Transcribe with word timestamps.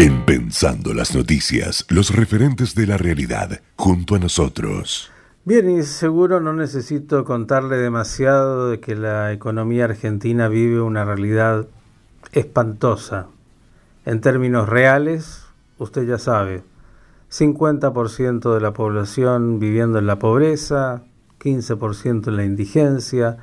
En 0.00 0.24
Pensando 0.24 0.94
las 0.94 1.14
Noticias, 1.14 1.84
los 1.90 2.16
referentes 2.16 2.74
de 2.74 2.86
la 2.86 2.96
realidad, 2.96 3.60
junto 3.76 4.14
a 4.14 4.18
nosotros. 4.18 5.12
Bien, 5.44 5.68
y 5.68 5.82
seguro 5.82 6.40
no 6.40 6.54
necesito 6.54 7.22
contarle 7.26 7.76
demasiado 7.76 8.70
de 8.70 8.80
que 8.80 8.96
la 8.96 9.30
economía 9.30 9.84
argentina 9.84 10.48
vive 10.48 10.80
una 10.80 11.04
realidad 11.04 11.66
espantosa. 12.32 13.26
En 14.06 14.22
términos 14.22 14.70
reales, 14.70 15.44
usted 15.76 16.08
ya 16.08 16.16
sabe, 16.16 16.62
50% 17.30 18.54
de 18.54 18.60
la 18.62 18.72
población 18.72 19.58
viviendo 19.58 19.98
en 19.98 20.06
la 20.06 20.18
pobreza, 20.18 21.02
15% 21.40 22.28
en 22.28 22.36
la 22.36 22.44
indigencia, 22.46 23.36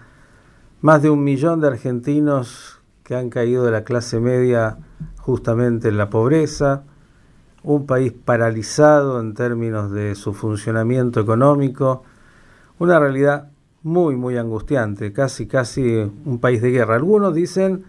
más 0.82 1.04
de 1.04 1.12
un 1.12 1.24
millón 1.24 1.62
de 1.62 1.68
argentinos 1.68 2.80
que 3.04 3.16
han 3.16 3.30
caído 3.30 3.64
de 3.64 3.70
la 3.70 3.84
clase 3.84 4.20
media 4.20 4.80
justamente 5.28 5.90
en 5.90 5.98
la 5.98 6.10
pobreza, 6.10 6.84
un 7.62 7.86
país 7.86 8.14
paralizado 8.14 9.20
en 9.20 9.34
términos 9.34 9.92
de 9.92 10.16
su 10.16 10.34
funcionamiento 10.34 11.20
económico, 11.20 12.04
una 12.80 12.98
realidad 12.98 13.50
muy, 13.84 14.16
muy 14.16 14.38
angustiante, 14.38 15.12
casi, 15.12 15.46
casi 15.46 16.10
un 16.24 16.40
país 16.40 16.62
de 16.62 16.72
guerra. 16.72 16.96
Algunos 16.96 17.36
dicen, 17.36 17.84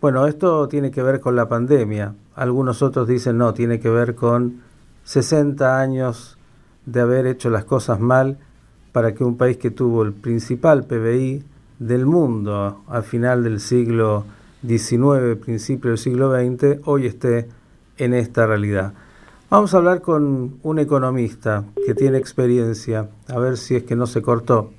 bueno, 0.00 0.26
esto 0.26 0.66
tiene 0.66 0.90
que 0.90 1.02
ver 1.02 1.20
con 1.20 1.36
la 1.36 1.46
pandemia, 1.46 2.14
algunos 2.36 2.80
otros 2.80 3.06
dicen, 3.06 3.36
no, 3.36 3.52
tiene 3.52 3.78
que 3.78 3.90
ver 3.90 4.14
con 4.14 4.62
60 5.04 5.78
años 5.78 6.38
de 6.86 7.02
haber 7.02 7.26
hecho 7.26 7.50
las 7.50 7.66
cosas 7.66 8.00
mal 8.00 8.38
para 8.92 9.12
que 9.12 9.24
un 9.24 9.36
país 9.36 9.58
que 9.58 9.70
tuvo 9.70 10.04
el 10.04 10.14
principal 10.14 10.84
PBI 10.84 11.44
del 11.80 12.06
mundo 12.06 12.82
al 12.88 13.02
final 13.02 13.44
del 13.44 13.60
siglo 13.60 14.24
XIX, 14.66 15.36
principio 15.40 15.90
del 15.90 15.98
siglo 15.98 16.32
XX, 16.32 16.80
hoy 16.84 17.06
esté 17.06 17.48
en 17.98 18.14
esta 18.14 18.46
realidad. 18.46 18.94
Vamos 19.50 19.74
a 19.74 19.78
hablar 19.78 20.00
con 20.00 20.58
un 20.62 20.78
economista 20.78 21.64
que 21.84 21.94
tiene 21.94 22.18
experiencia, 22.18 23.10
a 23.28 23.38
ver 23.38 23.56
si 23.56 23.76
es 23.76 23.82
que 23.82 23.96
no 23.96 24.06
se 24.06 24.22
cortó. 24.22 24.72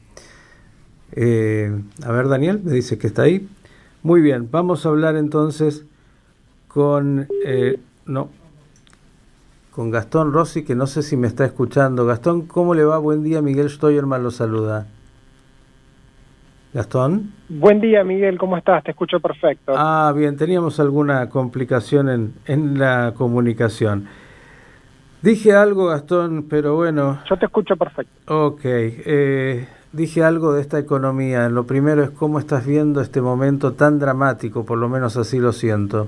Eh, 1.11 1.71
a 2.03 2.11
ver, 2.11 2.27
Daniel, 2.27 2.59
me 2.63 2.71
dice 2.71 2.97
que 2.97 3.07
está 3.07 3.23
ahí. 3.23 3.47
Muy 4.01 4.21
bien, 4.21 4.49
vamos 4.51 4.85
a 4.85 4.89
hablar 4.89 5.15
entonces 5.15 5.85
con, 6.67 7.27
eh, 7.45 7.79
no, 8.05 8.29
con 9.69 9.91
Gastón 9.91 10.33
Rossi, 10.33 10.63
que 10.63 10.75
no 10.75 10.87
sé 10.87 11.03
si 11.03 11.17
me 11.17 11.27
está 11.27 11.45
escuchando. 11.45 12.05
Gastón, 12.05 12.43
¿cómo 12.47 12.73
le 12.73 12.83
va? 12.83 12.97
Buen 12.97 13.23
día, 13.23 13.41
Miguel 13.41 13.69
Steuerman 13.69 14.23
lo 14.23 14.31
saluda. 14.31 14.87
Gastón. 16.73 17.33
Buen 17.49 17.79
día, 17.79 18.03
Miguel, 18.03 18.39
¿cómo 18.39 18.57
estás? 18.57 18.83
Te 18.83 18.91
escucho 18.91 19.19
perfecto. 19.19 19.73
Ah, 19.77 20.11
bien, 20.15 20.35
teníamos 20.37 20.79
alguna 20.79 21.29
complicación 21.29 22.09
en, 22.09 22.33
en 22.45 22.79
la 22.79 23.13
comunicación. 23.15 24.07
Dije 25.21 25.53
algo, 25.53 25.85
Gastón, 25.85 26.47
pero 26.49 26.75
bueno. 26.75 27.21
Yo 27.29 27.37
te 27.37 27.45
escucho 27.45 27.77
perfecto. 27.77 28.47
Ok, 28.47 28.61
eh, 28.63 29.67
dije 29.91 30.23
algo 30.23 30.53
de 30.53 30.61
esta 30.61 30.79
economía. 30.79 31.47
Lo 31.47 31.67
primero 31.67 32.03
es 32.03 32.09
cómo 32.09 32.39
estás 32.39 32.65
viendo 32.65 33.01
este 33.01 33.21
momento 33.21 33.73
tan 33.73 33.99
dramático, 33.99 34.65
por 34.65 34.79
lo 34.79 34.89
menos 34.89 35.15
así 35.15 35.37
lo 35.37 35.53
siento. 35.53 36.07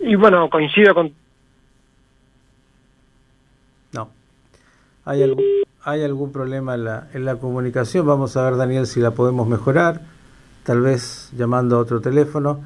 Y 0.00 0.16
bueno, 0.16 0.50
coincido 0.50 0.92
con... 0.92 1.12
No. 3.92 4.10
¿Hay 5.04 5.22
algún, 5.22 5.44
¿Hay 5.84 6.04
algún 6.04 6.30
problema 6.30 6.76
en 6.76 6.84
la, 6.84 7.08
en 7.12 7.24
la 7.24 7.36
comunicación? 7.36 8.06
Vamos 8.06 8.36
a 8.36 8.44
ver, 8.44 8.56
Daniel, 8.56 8.86
si 8.86 9.00
la 9.00 9.10
podemos 9.10 9.48
mejorar. 9.48 10.02
Tal 10.62 10.80
vez 10.80 11.30
llamando 11.36 11.74
a 11.76 11.80
otro 11.80 12.00
teléfono. 12.00 12.60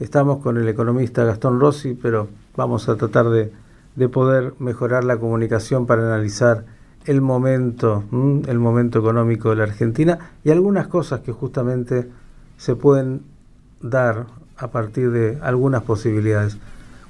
Estamos 0.00 0.42
con 0.42 0.56
el 0.56 0.68
economista 0.68 1.22
Gastón 1.22 1.60
Rossi, 1.60 1.94
pero 1.94 2.26
vamos 2.56 2.88
a 2.88 2.96
tratar 2.96 3.30
de, 3.30 3.52
de 3.94 4.08
poder 4.08 4.54
mejorar 4.58 5.04
la 5.04 5.16
comunicación 5.16 5.86
para 5.86 6.02
analizar 6.02 6.64
el 7.04 7.20
momento, 7.20 8.02
el 8.48 8.58
momento 8.58 8.98
económico 8.98 9.50
de 9.50 9.56
la 9.56 9.62
Argentina 9.62 10.18
y 10.42 10.50
algunas 10.50 10.88
cosas 10.88 11.20
que 11.20 11.30
justamente 11.30 12.08
se 12.56 12.74
pueden 12.74 13.22
dar 13.80 14.26
a 14.56 14.72
partir 14.72 15.12
de 15.12 15.38
algunas 15.40 15.84
posibilidades. 15.84 16.58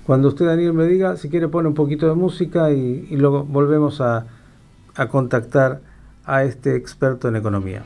Cuando 0.05 0.29
usted, 0.29 0.45
Daniel, 0.45 0.75
me 0.75 0.85
diga, 0.85 1.17
si 1.17 1.31
quiere 1.31 1.49
pone 1.49 1.67
un 1.67 1.75
poquito 1.75 2.07
de 2.07 2.15
música 2.15 2.71
y, 2.73 3.09
y 3.09 3.17
luego 3.17 3.43
volvemos 3.43 4.03
a, 4.03 4.27
a 4.96 5.08
contactar 5.08 5.80
a 6.26 6.44
este 6.44 6.76
experto 6.76 7.28
en 7.28 7.36
economía. 7.36 7.84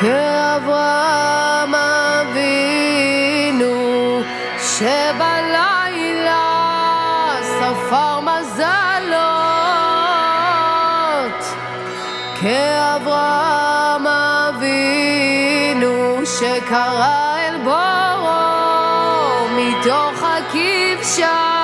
כאברהם 0.00 1.74
אבינו 2.20 3.76
שבלילה 4.58 6.44
ספר 7.42 8.20
מזלות 8.20 8.70
כאברהם 12.40 14.06
אבינו 14.06 15.92
שקרא 16.26 17.23
בתוך 19.85 20.23
הכבשה. 20.23 21.54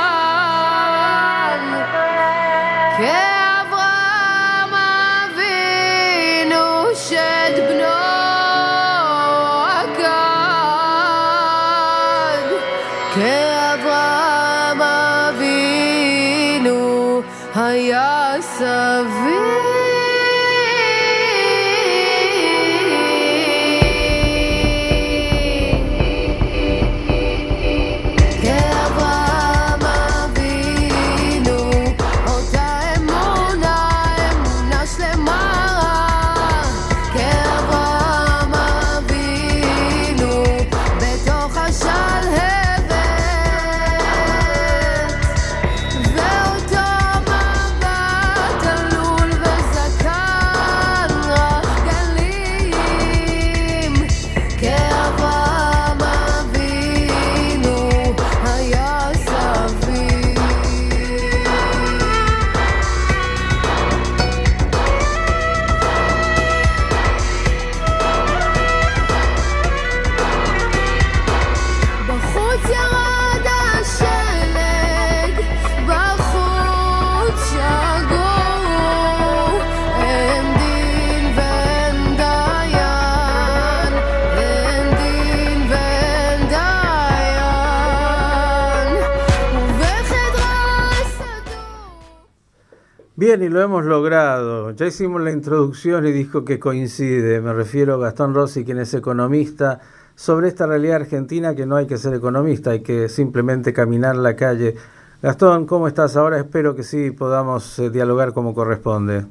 Bien, 93.22 93.44
y 93.44 93.50
lo 93.50 93.62
hemos 93.62 93.86
logrado. 93.86 94.72
Ya 94.72 94.88
hicimos 94.88 95.22
la 95.22 95.30
introducción 95.30 96.08
y 96.08 96.12
dijo 96.12 96.44
que 96.44 96.58
coincide. 96.58 97.40
Me 97.40 97.54
refiero 97.54 97.94
a 97.94 97.98
Gastón 98.00 98.34
Rossi, 98.34 98.66
quien 98.66 98.80
es 98.80 98.96
economista, 98.96 99.80
sobre 100.16 100.48
esta 100.48 100.66
realidad 100.66 100.96
argentina 100.96 101.54
que 101.54 101.68
no 101.68 101.76
hay 101.76 101.86
que 101.86 102.00
ser 102.00 102.16
economista, 102.16 102.72
hay 102.72 102.82
que 102.82 103.10
simplemente 103.10 103.74
caminar 103.74 104.16
la 104.16 104.36
calle. 104.36 104.74
Gastón, 105.22 105.68
¿cómo 105.68 105.88
estás? 105.88 106.18
Ahora 106.18 106.40
espero 106.40 106.76
que 106.76 106.82
sí 106.82 107.12
podamos 107.12 107.78
eh, 107.78 107.92
dialogar 107.92 108.34
como 108.34 108.56
corresponde. 108.56 109.24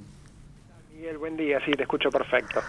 Miguel, 0.94 1.18
buen 1.18 1.36
día, 1.36 1.58
sí, 1.66 1.72
te 1.72 1.82
escucho 1.82 2.10
perfecto. 2.10 2.60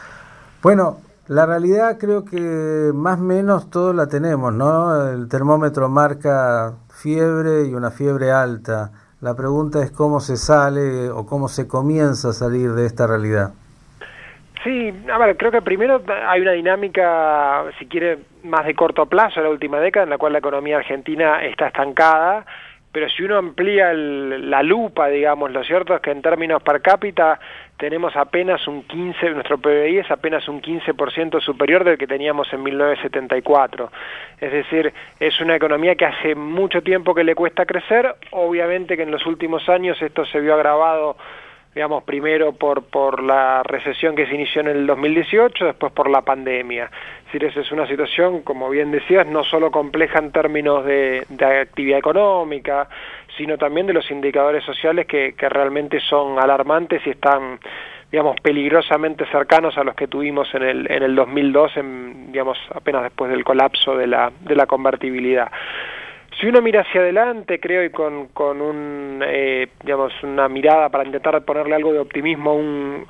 Bueno, 0.64 1.02
la 1.28 1.46
realidad 1.46 2.00
creo 2.00 2.26
que 2.26 2.92
más 2.96 3.20
o 3.20 3.24
menos 3.24 3.70
todos 3.70 3.94
la 3.94 4.08
tenemos, 4.08 4.52
¿no? 4.56 5.08
El 5.12 5.28
termómetro 5.28 5.88
marca 5.88 6.74
fiebre 6.90 7.66
y 7.66 7.76
una 7.76 7.92
fiebre 7.92 8.32
alta. 8.32 8.92
La 9.22 9.36
pregunta 9.36 9.84
es 9.84 9.92
cómo 9.92 10.20
se 10.20 10.36
sale 10.36 11.10
o 11.12 11.28
cómo 11.28 11.48
se 11.48 11.68
comienza 11.68 12.30
a 12.30 12.34
salir 12.34 12.72
de 12.72 12.88
esta 12.88 13.06
realidad. 13.06 13.52
Sí, 14.64 14.92
a 15.12 15.18
ver, 15.20 15.38
creo 15.38 15.52
que 15.52 15.62
primero 15.62 16.02
hay 16.28 16.42
una 16.42 16.54
dinámica, 16.54 17.66
si 17.78 17.86
quiere, 17.86 18.18
más 18.44 18.66
de 18.66 18.74
corto 18.74 19.06
plazo 19.06 19.40
en 19.40 19.44
la 19.46 19.52
última 19.52 19.80
década, 19.80 20.06
en 20.06 20.10
la 20.10 20.18
cual 20.18 20.34
la 20.34 20.40
economía 20.40 20.78
argentina 20.78 21.44
está 21.44 21.68
estancada, 21.68 22.46
pero 22.92 23.10
si 23.10 23.24
uno 23.24 23.38
amplía 23.38 23.92
el, 23.92 24.50
la 24.50 24.64
lupa, 24.64 25.08
digamos, 25.08 25.52
lo 25.52 25.64
cierto 25.64 25.96
es 25.96 26.02
que 26.02 26.12
en 26.12 26.24
términos 26.24 26.62
per 26.64 26.82
cápita 26.82 27.40
tenemos 27.82 28.16
apenas 28.16 28.68
un 28.68 28.84
15, 28.84 29.32
nuestro 29.32 29.58
PBI 29.58 29.98
es 29.98 30.12
apenas 30.12 30.48
un 30.48 30.62
15% 30.62 31.42
superior 31.42 31.84
del 31.84 31.98
que 31.98 32.06
teníamos 32.06 32.54
en 32.54 32.62
1974. 32.62 33.92
Es 34.40 34.52
decir, 34.52 34.94
es 35.20 35.42
una 35.42 35.56
economía 35.56 35.96
que 35.96 36.06
hace 36.06 36.36
mucho 36.36 36.84
tiempo 36.84 37.16
que 37.16 37.24
le 37.24 37.34
cuesta 37.34 37.66
crecer, 37.66 38.16
obviamente 38.30 38.96
que 38.96 39.02
en 39.02 39.10
los 39.10 39.26
últimos 39.26 39.68
años 39.68 40.00
esto 40.00 40.24
se 40.28 40.40
vio 40.40 40.54
agravado 40.54 41.18
digamos, 41.74 42.04
primero 42.04 42.52
por, 42.54 42.84
por 42.84 43.24
la 43.24 43.64
recesión 43.64 44.16
que 44.16 44.28
se 44.28 44.36
inició 44.36 44.62
en 44.62 44.68
el 44.68 44.88
2018, 44.88 45.66
después 45.66 45.94
por 45.94 46.10
la 46.10 46.22
pandemia. 46.22 46.86
Es 46.86 47.26
decir, 47.26 47.46
esa 47.46 47.62
es 47.62 47.72
una 47.72 47.88
situación, 47.88 48.42
como 48.42 48.70
bien 48.70 48.92
decías, 48.92 49.26
no 49.26 49.44
solo 49.44 49.72
compleja 49.72 50.20
en 50.20 50.32
términos 50.32 50.86
de, 50.86 51.26
de 51.30 51.46
actividad 51.62 52.00
económica, 52.00 52.90
sino 53.38 53.58
también 53.58 53.88
de 53.88 53.94
los 53.94 54.10
indicadores 54.12 54.64
sociales 54.66 55.08
que, 55.08 55.34
que 55.34 55.48
realmente 55.48 56.00
son 56.02 56.40
alarmantes 56.40 57.02
y 57.08 57.12
están 57.12 57.60
digamos, 58.12 58.36
peligrosamente 58.42 59.26
cercanos 59.28 59.78
a 59.78 59.86
los 59.86 59.96
que 59.96 60.08
tuvimos 60.08 60.54
en 60.54 60.64
el, 60.64 60.92
en 60.92 61.04
el 61.04 61.16
2002, 61.16 61.78
en, 61.78 62.32
digamos, 62.34 62.58
apenas 62.76 63.04
después 63.04 63.32
del 63.32 63.46
colapso 63.46 63.96
de 63.96 64.06
la, 64.06 64.32
de 64.42 64.56
la 64.56 64.66
convertibilidad. 64.66 65.50
Si 66.42 66.48
uno 66.48 66.60
mira 66.60 66.82
hacia 66.82 67.02
adelante, 67.02 67.60
creo, 67.60 67.84
y 67.84 67.92
con, 67.92 68.30
con 68.30 68.62
un, 68.62 69.24
eh, 69.24 69.68
digamos, 69.84 70.12
una 70.24 70.50
mirada 70.50 70.90
para 70.90 71.06
intentar 71.06 71.40
ponerle 71.46 71.76
algo 71.76 71.94
de 71.94 72.00
optimismo 72.00 72.50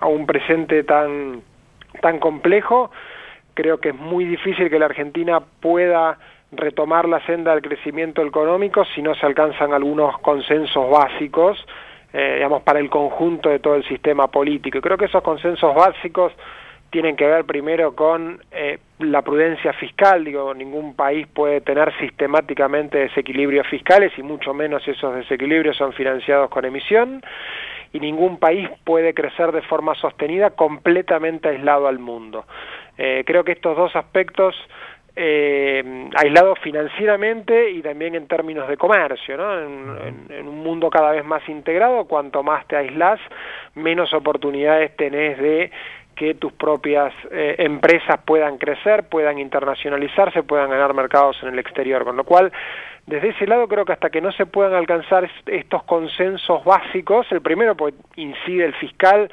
a 0.01 0.07
un, 0.07 0.25
presente 0.25 0.83
tan, 0.83 1.41
tan 2.01 2.19
complejo, 2.19 2.91
creo 3.53 3.79
que 3.79 3.89
es 3.89 3.95
muy 3.95 4.25
difícil 4.25 4.69
que 4.69 4.77
la 4.77 4.87
Argentina 4.87 5.39
pueda 5.61 6.17
retomar 6.51 7.07
la 7.07 7.25
senda 7.25 7.53
del 7.53 7.61
crecimiento 7.61 8.21
económico 8.21 8.83
si 8.83 9.01
no 9.01 9.15
se 9.15 9.25
alcanzan 9.25 9.71
algunos 9.71 10.17
consensos 10.17 10.91
básicos, 10.91 11.57
eh, 12.11 12.33
digamos, 12.35 12.63
para 12.63 12.79
el 12.79 12.89
conjunto 12.89 13.47
de 13.47 13.59
todo 13.59 13.75
el 13.75 13.85
sistema 13.85 14.27
político. 14.27 14.79
Y 14.79 14.81
creo 14.81 14.97
que 14.97 15.05
esos 15.05 15.23
consensos 15.23 15.73
básicos 15.73 16.33
tienen 16.91 17.15
que 17.15 17.25
ver 17.25 17.45
primero 17.45 17.95
con 17.95 18.41
eh, 18.51 18.77
la 18.99 19.21
prudencia 19.21 19.73
fiscal, 19.73 20.23
digo, 20.23 20.53
ningún 20.53 20.93
país 20.95 21.25
puede 21.27 21.61
tener 21.61 21.91
sistemáticamente 21.97 22.99
desequilibrios 22.99 23.65
fiscales 23.67 24.11
y 24.17 24.23
mucho 24.23 24.53
menos 24.53 24.87
esos 24.87 25.15
desequilibrios 25.15 25.77
son 25.77 25.93
financiados 25.93 26.49
con 26.49 26.65
emisión 26.65 27.23
y 27.93 27.99
ningún 27.99 28.37
país 28.37 28.69
puede 28.83 29.13
crecer 29.13 29.51
de 29.51 29.61
forma 29.63 29.95
sostenida 29.95 30.51
completamente 30.51 31.49
aislado 31.49 31.87
al 31.87 31.99
mundo. 31.99 32.45
Eh, 32.97 33.23
creo 33.25 33.43
que 33.43 33.53
estos 33.53 33.75
dos 33.75 33.95
aspectos 33.95 34.55
eh, 35.15 36.09
aislados 36.15 36.57
financieramente 36.59 37.71
y 37.71 37.81
también 37.81 38.15
en 38.15 38.27
términos 38.27 38.67
de 38.69 38.77
comercio, 38.77 39.35
¿no? 39.35 39.59
En, 39.59 40.27
en, 40.29 40.33
en, 40.37 40.47
un 40.47 40.63
mundo 40.63 40.89
cada 40.89 41.11
vez 41.11 41.25
más 41.25 41.47
integrado, 41.49 42.05
cuanto 42.05 42.43
más 42.43 42.65
te 42.67 42.77
aislas, 42.77 43.19
menos 43.75 44.13
oportunidades 44.13 44.95
tenés 44.95 45.37
de 45.37 45.71
que 46.21 46.35
tus 46.35 46.53
propias 46.53 47.11
eh, 47.31 47.55
empresas 47.57 48.19
puedan 48.23 48.59
crecer, 48.59 49.09
puedan 49.09 49.39
internacionalizarse, 49.39 50.43
puedan 50.43 50.69
ganar 50.69 50.93
mercados 50.93 51.35
en 51.41 51.49
el 51.49 51.57
exterior. 51.57 52.03
Con 52.03 52.15
lo 52.15 52.23
cual, 52.25 52.51
desde 53.07 53.29
ese 53.29 53.47
lado 53.47 53.67
creo 53.67 53.85
que 53.85 53.93
hasta 53.93 54.11
que 54.11 54.21
no 54.21 54.31
se 54.31 54.45
puedan 54.45 54.75
alcanzar 54.75 55.27
estos 55.47 55.81
consensos 55.85 56.63
básicos, 56.63 57.25
el 57.31 57.41
primero 57.41 57.75
pues 57.75 57.95
incide 58.17 58.65
el 58.65 58.75
fiscal 58.75 59.31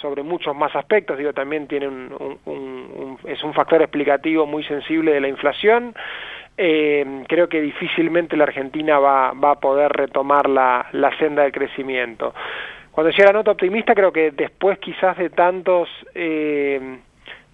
sobre 0.00 0.22
muchos 0.22 0.54
más 0.54 0.76
aspectos, 0.76 1.18
digo, 1.18 1.32
también 1.32 1.66
tiene 1.66 1.88
un, 1.88 3.18
es 3.24 3.42
un 3.42 3.52
factor 3.52 3.82
explicativo 3.82 4.46
muy 4.46 4.62
sensible 4.62 5.10
de 5.10 5.20
la 5.20 5.26
inflación, 5.26 5.92
eh, 6.56 7.24
creo 7.26 7.48
que 7.48 7.60
difícilmente 7.60 8.36
la 8.36 8.44
Argentina 8.44 9.00
va, 9.00 9.32
va 9.32 9.50
a 9.50 9.58
poder 9.58 9.90
retomar 9.90 10.48
la, 10.48 10.86
la 10.92 11.10
senda 11.18 11.42
de 11.42 11.50
crecimiento. 11.50 12.32
Cuando 12.98 13.12
decía 13.12 13.26
la 13.26 13.32
nota 13.32 13.52
optimista, 13.52 13.94
creo 13.94 14.10
que 14.10 14.32
después 14.32 14.76
quizás 14.80 15.16
de 15.16 15.30
tantos, 15.30 15.88
eh, 16.16 16.98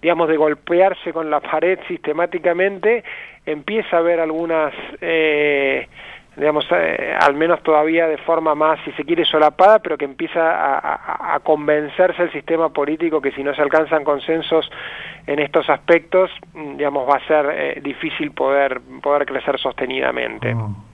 digamos, 0.01 0.27
de 0.27 0.37
golpearse 0.37 1.13
con 1.13 1.29
la 1.29 1.39
pared 1.39 1.77
sistemáticamente, 1.87 3.03
empieza 3.45 3.97
a 3.97 3.99
haber 3.99 4.21
algunas, 4.21 4.73
eh, 5.01 5.87
digamos, 6.35 6.65
eh, 6.71 7.15
al 7.21 7.35
menos 7.35 7.61
todavía 7.61 8.07
de 8.07 8.17
forma 8.17 8.55
más, 8.55 8.79
si 8.85 8.91
se 8.93 9.03
quiere, 9.03 9.23
solapada, 9.23 9.77
pero 9.77 9.99
que 9.99 10.05
empieza 10.05 10.41
a, 10.41 11.39
convencerse 11.41 12.23
el 12.23 12.31
sistema 12.31 12.69
político 12.69 13.21
que 13.21 13.31
si 13.31 13.43
no 13.43 13.53
se 13.53 13.61
alcanzan 13.61 14.03
consensos 14.03 14.67
en 15.27 15.37
estos 15.37 15.69
aspectos, 15.69 16.31
digamos, 16.55 17.07
va 17.07 17.17
a 17.17 17.27
ser 17.27 17.45
eh, 17.51 17.81
difícil 17.83 18.31
poder, 18.31 18.81
poder 18.99 19.27
crecer 19.27 19.59
sostenidamente. 19.59 20.55
Mm. 20.55 20.84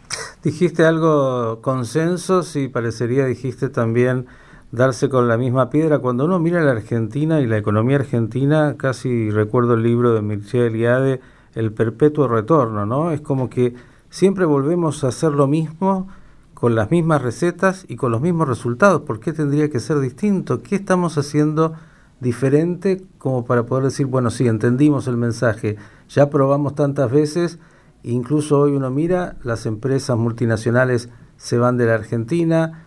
Dijiste 0.44 0.86
algo 0.86 1.62
consensos 1.62 2.56
y 2.56 2.68
parecería 2.68 3.26
dijiste 3.26 3.70
también 3.70 4.26
darse 4.72 5.08
con 5.08 5.28
la 5.28 5.38
misma 5.38 5.70
piedra. 5.70 6.00
Cuando 6.00 6.26
uno 6.26 6.40
mira 6.40 6.64
la 6.64 6.72
Argentina 6.72 7.42
y 7.42 7.46
la 7.46 7.58
economía 7.58 7.98
argentina, 7.98 8.76
casi 8.76 9.30
recuerdo 9.30 9.76
el 9.76 9.84
libro 9.84 10.16
de 10.16 10.24
Mircea 10.24 10.66
Eliade, 10.66 11.22
El 11.54 11.74
perpetuo 11.74 12.28
retorno, 12.28 12.88
¿no? 12.88 13.12
Es 13.12 13.22
como 13.22 13.50
que 13.50 13.76
siempre 14.10 14.46
volvemos 14.46 15.04
a 15.04 15.10
hacer 15.10 15.34
lo 15.34 15.48
mismo 15.48 16.08
con 16.56 16.74
las 16.74 16.90
mismas 16.90 17.22
recetas 17.22 17.86
y 17.88 17.96
con 17.96 18.12
los 18.12 18.22
mismos 18.22 18.48
resultados. 18.48 19.02
¿Por 19.02 19.20
qué 19.20 19.34
tendría 19.34 19.70
que 19.70 19.80
ser 19.80 20.00
distinto? 20.00 20.64
¿Qué 20.64 20.76
estamos 20.76 21.20
haciendo 21.20 21.74
diferente 22.20 23.04
como 23.18 23.46
para 23.46 23.66
poder 23.66 23.86
decir, 23.86 24.06
bueno, 24.06 24.30
sí, 24.32 24.48
entendimos 24.48 25.08
el 25.08 25.18
mensaje, 25.18 25.76
ya 26.08 26.30
probamos 26.30 26.76
tantas 26.76 27.12
veces, 27.12 27.60
incluso 28.04 28.60
hoy 28.60 28.72
uno 28.72 28.90
mira, 28.90 29.36
las 29.44 29.66
empresas 29.66 30.18
multinacionales 30.18 31.10
se 31.38 31.58
van 31.58 31.78
de 31.78 31.86
la 31.86 31.96
Argentina, 31.96 32.86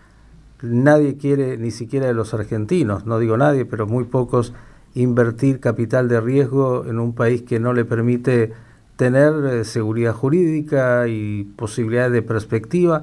nadie 0.61 1.17
quiere, 1.17 1.57
ni 1.57 1.71
siquiera 1.71 2.07
de 2.07 2.13
los 2.13 2.33
argentinos, 2.33 3.05
no 3.05 3.19
digo 3.19 3.37
nadie, 3.37 3.65
pero 3.65 3.87
muy 3.87 4.05
pocos, 4.05 4.53
invertir 4.93 5.59
capital 5.59 6.07
de 6.07 6.21
riesgo 6.21 6.85
en 6.85 6.99
un 6.99 7.13
país 7.13 7.43
que 7.43 7.59
no 7.59 7.73
le 7.73 7.85
permite 7.85 8.53
tener 8.95 9.33
eh, 9.45 9.63
seguridad 9.65 10.13
jurídica 10.13 11.07
y 11.07 11.43
posibilidades 11.43 12.13
de 12.13 12.21
perspectiva. 12.21 13.01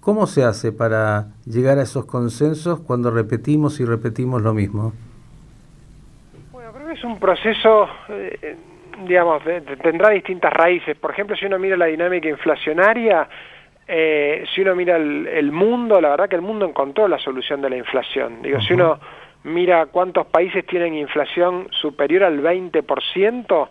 ¿Cómo 0.00 0.26
se 0.26 0.44
hace 0.44 0.72
para 0.72 1.28
llegar 1.46 1.78
a 1.78 1.82
esos 1.82 2.04
consensos 2.04 2.80
cuando 2.80 3.10
repetimos 3.10 3.80
y 3.80 3.86
repetimos 3.86 4.42
lo 4.42 4.52
mismo? 4.52 4.92
Bueno, 6.52 6.72
creo 6.72 6.88
que 6.88 6.92
es 6.92 7.04
un 7.04 7.18
proceso, 7.18 7.86
eh, 8.10 8.56
digamos, 9.06 9.42
tendrá 9.82 10.10
distintas 10.10 10.52
raíces. 10.52 10.96
Por 10.96 11.10
ejemplo, 11.10 11.36
si 11.36 11.46
uno 11.46 11.58
mira 11.58 11.76
la 11.76 11.86
dinámica 11.86 12.28
inflacionaria, 12.28 13.28
eh, 13.86 14.44
si 14.54 14.62
uno 14.62 14.74
mira 14.74 14.96
el, 14.96 15.26
el, 15.26 15.52
mundo, 15.52 16.00
la 16.00 16.10
verdad 16.10 16.28
que 16.28 16.36
el 16.36 16.42
mundo 16.42 16.66
encontró 16.66 17.06
la 17.08 17.18
solución 17.18 17.60
de 17.60 17.70
la 17.70 17.76
inflación. 17.76 18.42
Digo, 18.42 18.58
uh 18.58 18.60
-huh. 18.60 18.66
si 18.66 18.74
uno 18.74 18.98
mira 19.44 19.86
cuántos 19.86 20.26
países 20.26 20.66
tienen 20.66 20.94
inflación 20.94 21.68
superior 21.70 22.24
al 22.24 22.42
20%, 22.42 23.68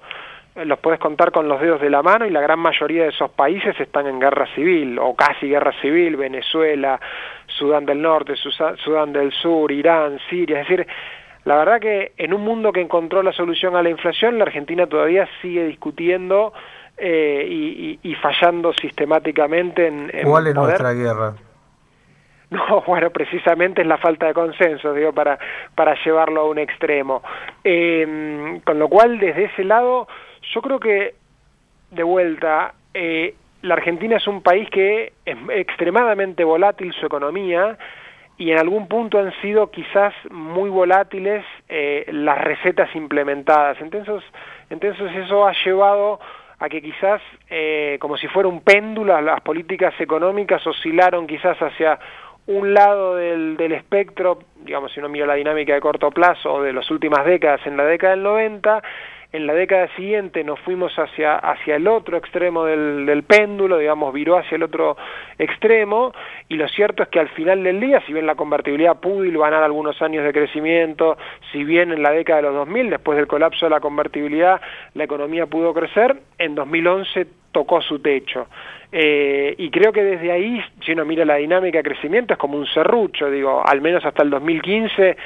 eh, 0.55 0.65
los 0.65 0.79
puedes 0.79 0.99
contar 0.99 1.31
con 1.31 1.47
los 1.47 1.59
dedos 1.59 1.81
de 1.81 1.89
la 1.89 2.03
mano 2.03 2.25
y 2.25 2.29
la 2.29 2.41
gran 2.41 2.59
mayoría 2.59 3.03
de 3.03 3.09
esos 3.09 3.31
países 3.31 3.79
están 3.79 4.05
en 4.07 4.19
guerra 4.19 4.45
civil 4.53 4.99
o 4.99 5.15
casi 5.15 5.47
guerra 5.47 5.73
civil, 5.81 6.15
Venezuela, 6.15 6.99
Sudán 7.47 7.85
del 7.85 8.01
Norte, 8.01 8.35
Sudán 8.35 9.13
del 9.13 9.31
Sur, 9.31 9.71
Irán, 9.71 10.19
Siria, 10.29 10.61
es 10.61 10.67
decir, 10.67 10.87
la 11.45 11.57
verdad 11.57 11.79
que 11.79 12.13
en 12.17 12.33
un 12.33 12.41
mundo 12.41 12.71
que 12.71 12.81
encontró 12.81 13.21
la 13.21 13.33
solución 13.33 13.75
a 13.75 13.83
la 13.83 13.89
inflación, 13.89 14.37
la 14.37 14.45
Argentina 14.45 14.87
todavía 14.87 15.27
sigue 15.41 15.65
discutiendo 15.65 16.53
eh, 16.97 17.45
y, 17.49 17.99
y, 18.03 18.11
y, 18.11 18.15
fallando 18.15 18.71
sistemáticamente 18.73 19.87
en, 19.87 20.09
en 20.13 20.29
¿Cuál 20.29 20.47
es 20.47 20.53
poder. 20.53 20.67
nuestra 20.67 20.93
guerra? 20.93 21.33
No, 22.53 22.83
bueno, 22.85 23.09
precisamente 23.09 23.81
es 23.81 23.87
la 23.87 23.97
falta 23.97 24.27
de 24.27 24.33
consenso, 24.35 24.93
digo, 24.93 25.11
para, 25.11 25.39
para 25.73 25.95
llevarlo 26.03 26.41
a 26.41 26.45
un 26.45 26.59
extremo. 26.59 27.23
Eh, 27.63 28.61
con 28.63 28.77
lo 28.77 28.89
cual, 28.89 29.17
desde 29.17 29.45
ese 29.45 29.63
lado, 29.63 30.07
yo 30.53 30.61
creo 30.61 30.79
que, 30.79 31.15
de 31.89 32.03
vuelta, 32.03 32.75
eh, 32.93 33.33
la 33.63 33.73
Argentina 33.73 34.17
es 34.17 34.27
un 34.27 34.43
país 34.43 34.69
que 34.69 35.13
es 35.25 35.37
extremadamente 35.49 36.43
volátil 36.43 36.93
su 36.93 37.07
economía 37.07 37.75
y 38.37 38.51
en 38.51 38.57
algún 38.57 38.87
punto 38.87 39.19
han 39.19 39.31
sido 39.41 39.69
quizás 39.69 40.13
muy 40.31 40.69
volátiles 40.69 41.45
eh, 41.69 42.05
las 42.11 42.39
recetas 42.39 42.93
implementadas. 42.95 43.79
Entonces, 43.79 44.23
entonces 44.69 45.15
eso 45.15 45.47
ha 45.47 45.53
llevado 45.63 46.19
a 46.59 46.69
que 46.69 46.81
quizás, 46.81 47.21
eh, 47.49 47.97
como 47.99 48.17
si 48.17 48.27
fuera 48.27 48.49
un 48.49 48.61
péndulo, 48.61 49.19
las 49.21 49.41
políticas 49.41 49.93
económicas 49.99 50.65
oscilaron 50.65 51.27
quizás 51.27 51.57
hacia 51.61 51.99
un 52.47 52.73
lado 52.73 53.15
del, 53.15 53.55
del 53.55 53.71
espectro, 53.73 54.39
digamos, 54.63 54.91
si 54.91 54.99
uno 54.99 55.09
mira 55.09 55.25
la 55.25 55.35
dinámica 55.35 55.73
de 55.73 55.81
corto 55.81 56.11
plazo 56.11 56.61
de 56.61 56.73
las 56.73 56.89
últimas 56.91 57.25
décadas, 57.25 57.65
en 57.65 57.77
la 57.77 57.85
década 57.85 58.11
del 58.11 58.23
90, 58.23 58.83
en 59.33 59.47
la 59.47 59.53
década 59.55 59.87
siguiente 59.95 60.43
nos 60.43 60.59
fuimos 60.59 60.93
hacia, 60.97 61.35
hacia 61.35 61.75
el 61.75 61.87
otro 61.87 62.17
extremo 62.17 62.65
del, 62.65 63.07
del 63.07 63.23
péndulo, 63.23 63.79
digamos, 63.79 64.13
viró 64.13 64.37
hacia 64.37 64.55
el 64.55 64.63
otro 64.63 64.95
extremo, 65.39 66.13
y 66.49 66.55
lo 66.55 66.67
cierto 66.69 67.01
es 67.01 67.09
que 67.09 67.19
al 67.19 67.29
final 67.29 67.63
del 67.63 67.79
día, 67.79 67.99
si 68.05 68.13
bien 68.13 68.27
la 68.27 68.35
convertibilidad 68.35 68.99
pudo 68.99 69.23
ganar 69.39 69.63
algunos 69.63 69.99
años 70.03 70.23
de 70.23 70.31
crecimiento, 70.31 71.17
si 71.51 71.63
bien 71.63 71.91
en 71.91 72.03
la 72.03 72.11
década 72.11 72.37
de 72.37 72.43
los 72.43 72.53
2000, 72.53 72.91
después 72.91 73.17
del 73.17 73.25
colapso 73.25 73.65
de 73.65 73.71
la 73.71 73.79
convertibilidad, 73.79 74.61
la 74.93 75.03
economía 75.03 75.47
pudo 75.47 75.73
crecer, 75.73 76.15
en 76.37 76.53
2011 76.53 77.25
tocó 77.51 77.81
su 77.81 77.99
techo. 77.99 78.47
Eh, 78.91 79.55
y 79.57 79.71
creo 79.71 79.91
que 79.91 80.03
desde 80.03 80.31
ahí, 80.31 80.61
si 80.85 80.91
uno 80.91 81.05
mira 81.05 81.25
la 81.25 81.35
dinámica 81.35 81.79
de 81.79 81.83
crecimiento, 81.83 82.33
es 82.33 82.39
como 82.39 82.59
un 82.59 82.67
serrucho, 82.67 83.31
digo, 83.31 83.63
al 83.65 83.81
menos 83.81 84.05
hasta 84.05 84.21
el 84.21 84.29
2015 84.29 85.17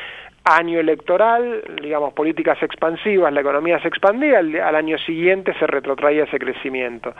año 0.56 0.80
electoral, 0.80 1.63
digamos, 1.82 2.13
políticas 2.13 2.62
expansivas, 2.62 3.34
la 3.34 3.42
economía 3.42 3.80
se 3.80 3.88
expandía, 3.88 4.39
al, 4.39 4.75
año 4.75 4.98
siguiente 5.00 5.54
se 5.60 5.68
retrotraía 5.68 6.24
ese 6.24 6.39
crecimiento. 6.39 7.13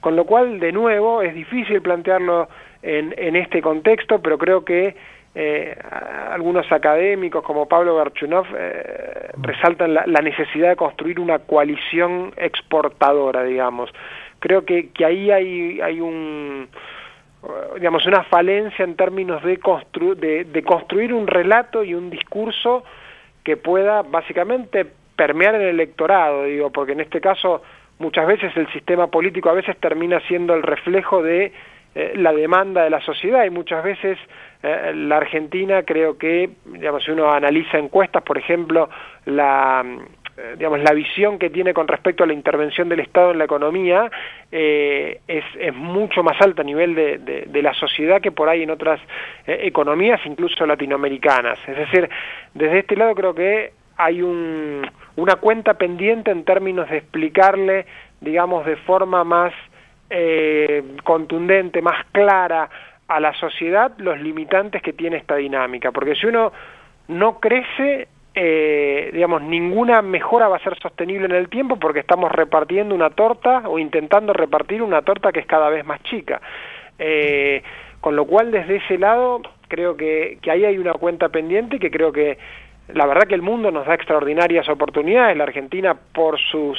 Con 0.00 0.16
lo 0.16 0.24
cual, 0.24 0.60
de 0.60 0.72
nuevo, 0.72 1.22
es 1.22 1.34
difícil 1.34 1.80
plantearlo 1.82 2.48
en, 2.82 3.14
en 3.16 3.36
este 3.36 3.60
contexto, 3.62 4.20
pero 4.20 4.38
creo 4.38 4.64
que 4.64 4.94
eh, 5.34 5.76
algunos 6.30 6.70
académicos 6.70 7.42
como 7.44 7.66
Pablo 7.66 7.96
Garchunov 7.96 8.46
eh, 8.56 9.30
resaltan 9.40 9.94
la, 9.94 10.04
la, 10.06 10.20
necesidad 10.20 10.70
de 10.70 10.76
construir 10.76 11.20
una 11.20 11.38
coalición 11.40 12.32
exportadora, 12.36 13.44
digamos. 13.44 13.90
Creo 14.40 14.64
que, 14.64 14.90
que 14.90 15.04
ahí 15.04 15.30
hay, 15.30 15.80
hay 15.80 16.00
un 16.00 16.68
digamos, 17.74 18.04
una 18.06 18.24
falencia 18.24 18.84
en 18.84 18.96
términos 18.96 19.42
de, 19.42 19.58
constru 19.58 20.14
de, 20.14 20.62
construir 20.66 21.12
un 21.12 21.26
relato 21.26 21.84
y 21.84 21.94
un 21.94 22.10
discurso 22.10 22.84
que 23.44 23.56
pueda 23.56 24.02
básicamente 24.02 24.86
permear 25.16 25.54
el 25.54 25.68
electorado, 25.68 26.44
digo, 26.44 26.70
porque 26.70 26.92
en 26.92 27.00
este 27.00 27.20
caso 27.20 27.62
muchas 27.98 28.26
veces 28.26 28.56
el 28.56 28.70
sistema 28.72 29.08
político 29.08 29.48
a 29.50 29.54
veces 29.54 29.76
termina 29.78 30.20
siendo 30.28 30.54
el 30.54 30.62
reflejo 30.62 31.22
de 31.22 31.52
eh, 31.94 32.12
la 32.16 32.32
demanda 32.32 32.84
de 32.84 32.90
la 32.90 33.00
sociedad 33.00 33.44
y 33.44 33.50
muchas 33.50 33.82
veces 33.82 34.18
eh, 34.62 34.92
la 34.94 35.16
Argentina 35.16 35.82
creo 35.84 36.18
que, 36.18 36.50
digamos, 36.66 37.02
si 37.04 37.10
uno 37.10 37.32
analiza 37.32 37.78
encuestas, 37.78 38.22
por 38.22 38.38
ejemplo, 38.38 38.88
la 39.24 39.84
eh, 39.84 40.17
digamos, 40.56 40.80
la 40.80 40.92
visión 40.92 41.38
que 41.38 41.50
tiene 41.50 41.74
con 41.74 41.88
respecto 41.88 42.24
a 42.24 42.26
la 42.26 42.32
intervención 42.32 42.88
del 42.88 43.00
Estado 43.00 43.32
en 43.32 43.38
la 43.38 43.44
economía 43.44 44.10
eh, 44.52 45.20
es, 45.26 45.44
es, 45.58 45.74
mucho 45.74 46.22
más 46.22 46.40
alta 46.40 46.62
a 46.62 46.64
nivel 46.64 46.94
de, 46.94 47.18
de, 47.18 47.42
de, 47.46 47.62
la 47.62 47.74
sociedad 47.74 48.20
que 48.20 48.30
por 48.30 48.48
ahí 48.48 48.62
en 48.62 48.70
otras 48.70 49.00
eh, 49.46 49.60
economías, 49.62 50.20
incluso 50.26 50.64
latinoamericanas. 50.66 51.58
Es 51.66 51.76
decir, 51.76 52.08
desde 52.54 52.78
este 52.80 52.96
lado 52.96 53.14
creo 53.14 53.34
que 53.34 53.72
hay 53.96 54.22
un, 54.22 54.88
una 55.16 55.36
cuenta 55.36 55.74
pendiente 55.74 56.30
en 56.30 56.44
términos 56.44 56.88
de 56.88 56.98
explicarle, 56.98 57.86
digamos, 58.20 58.64
de 58.64 58.76
forma 58.76 59.24
más 59.24 59.52
eh, 60.08 60.84
contundente, 61.02 61.82
más 61.82 62.06
clara 62.12 62.70
a 63.08 63.20
la 63.20 63.34
sociedad 63.34 63.92
los 63.98 64.20
limitantes 64.20 64.82
que 64.82 64.92
tiene 64.92 65.16
esta 65.16 65.34
dinámica. 65.36 65.90
Porque 65.90 66.14
si 66.14 66.26
uno 66.26 66.52
no 67.08 67.40
crece 67.40 68.06
eh, 68.34 69.10
digamos, 69.12 69.42
ninguna 69.42 70.02
mejora 70.02 70.48
va 70.48 70.56
a 70.56 70.62
ser 70.62 70.78
sostenible 70.78 71.26
en 71.26 71.32
el 71.32 71.48
tiempo 71.48 71.76
porque 71.76 72.00
estamos 72.00 72.30
repartiendo 72.30 72.94
una 72.94 73.10
torta 73.10 73.64
o 73.66 73.78
intentando 73.78 74.32
repartir 74.32 74.82
una 74.82 75.02
torta 75.02 75.32
que 75.32 75.40
es 75.40 75.46
cada 75.46 75.68
vez 75.68 75.84
más 75.84 76.02
chica. 76.04 76.40
Eh, 76.98 77.62
con 78.00 78.14
lo 78.14 78.26
cual, 78.26 78.50
desde 78.50 78.76
ese 78.76 78.98
lado, 78.98 79.42
creo 79.66 79.96
que, 79.96 80.38
ahí 80.50 80.64
hay 80.64 80.78
una 80.78 80.92
cuenta 80.92 81.30
pendiente 81.30 81.78
que 81.78 81.90
creo 81.90 82.12
que 82.12 82.38
la 82.88 83.06
verdad 83.06 83.26
que 83.26 83.34
el 83.34 83.42
mundo 83.42 83.70
nos 83.70 83.86
da 83.86 83.94
extraordinarias 83.94 84.68
oportunidades. 84.68 85.36
La 85.36 85.44
Argentina, 85.44 85.94
por 85.94 86.38
sus, 86.38 86.78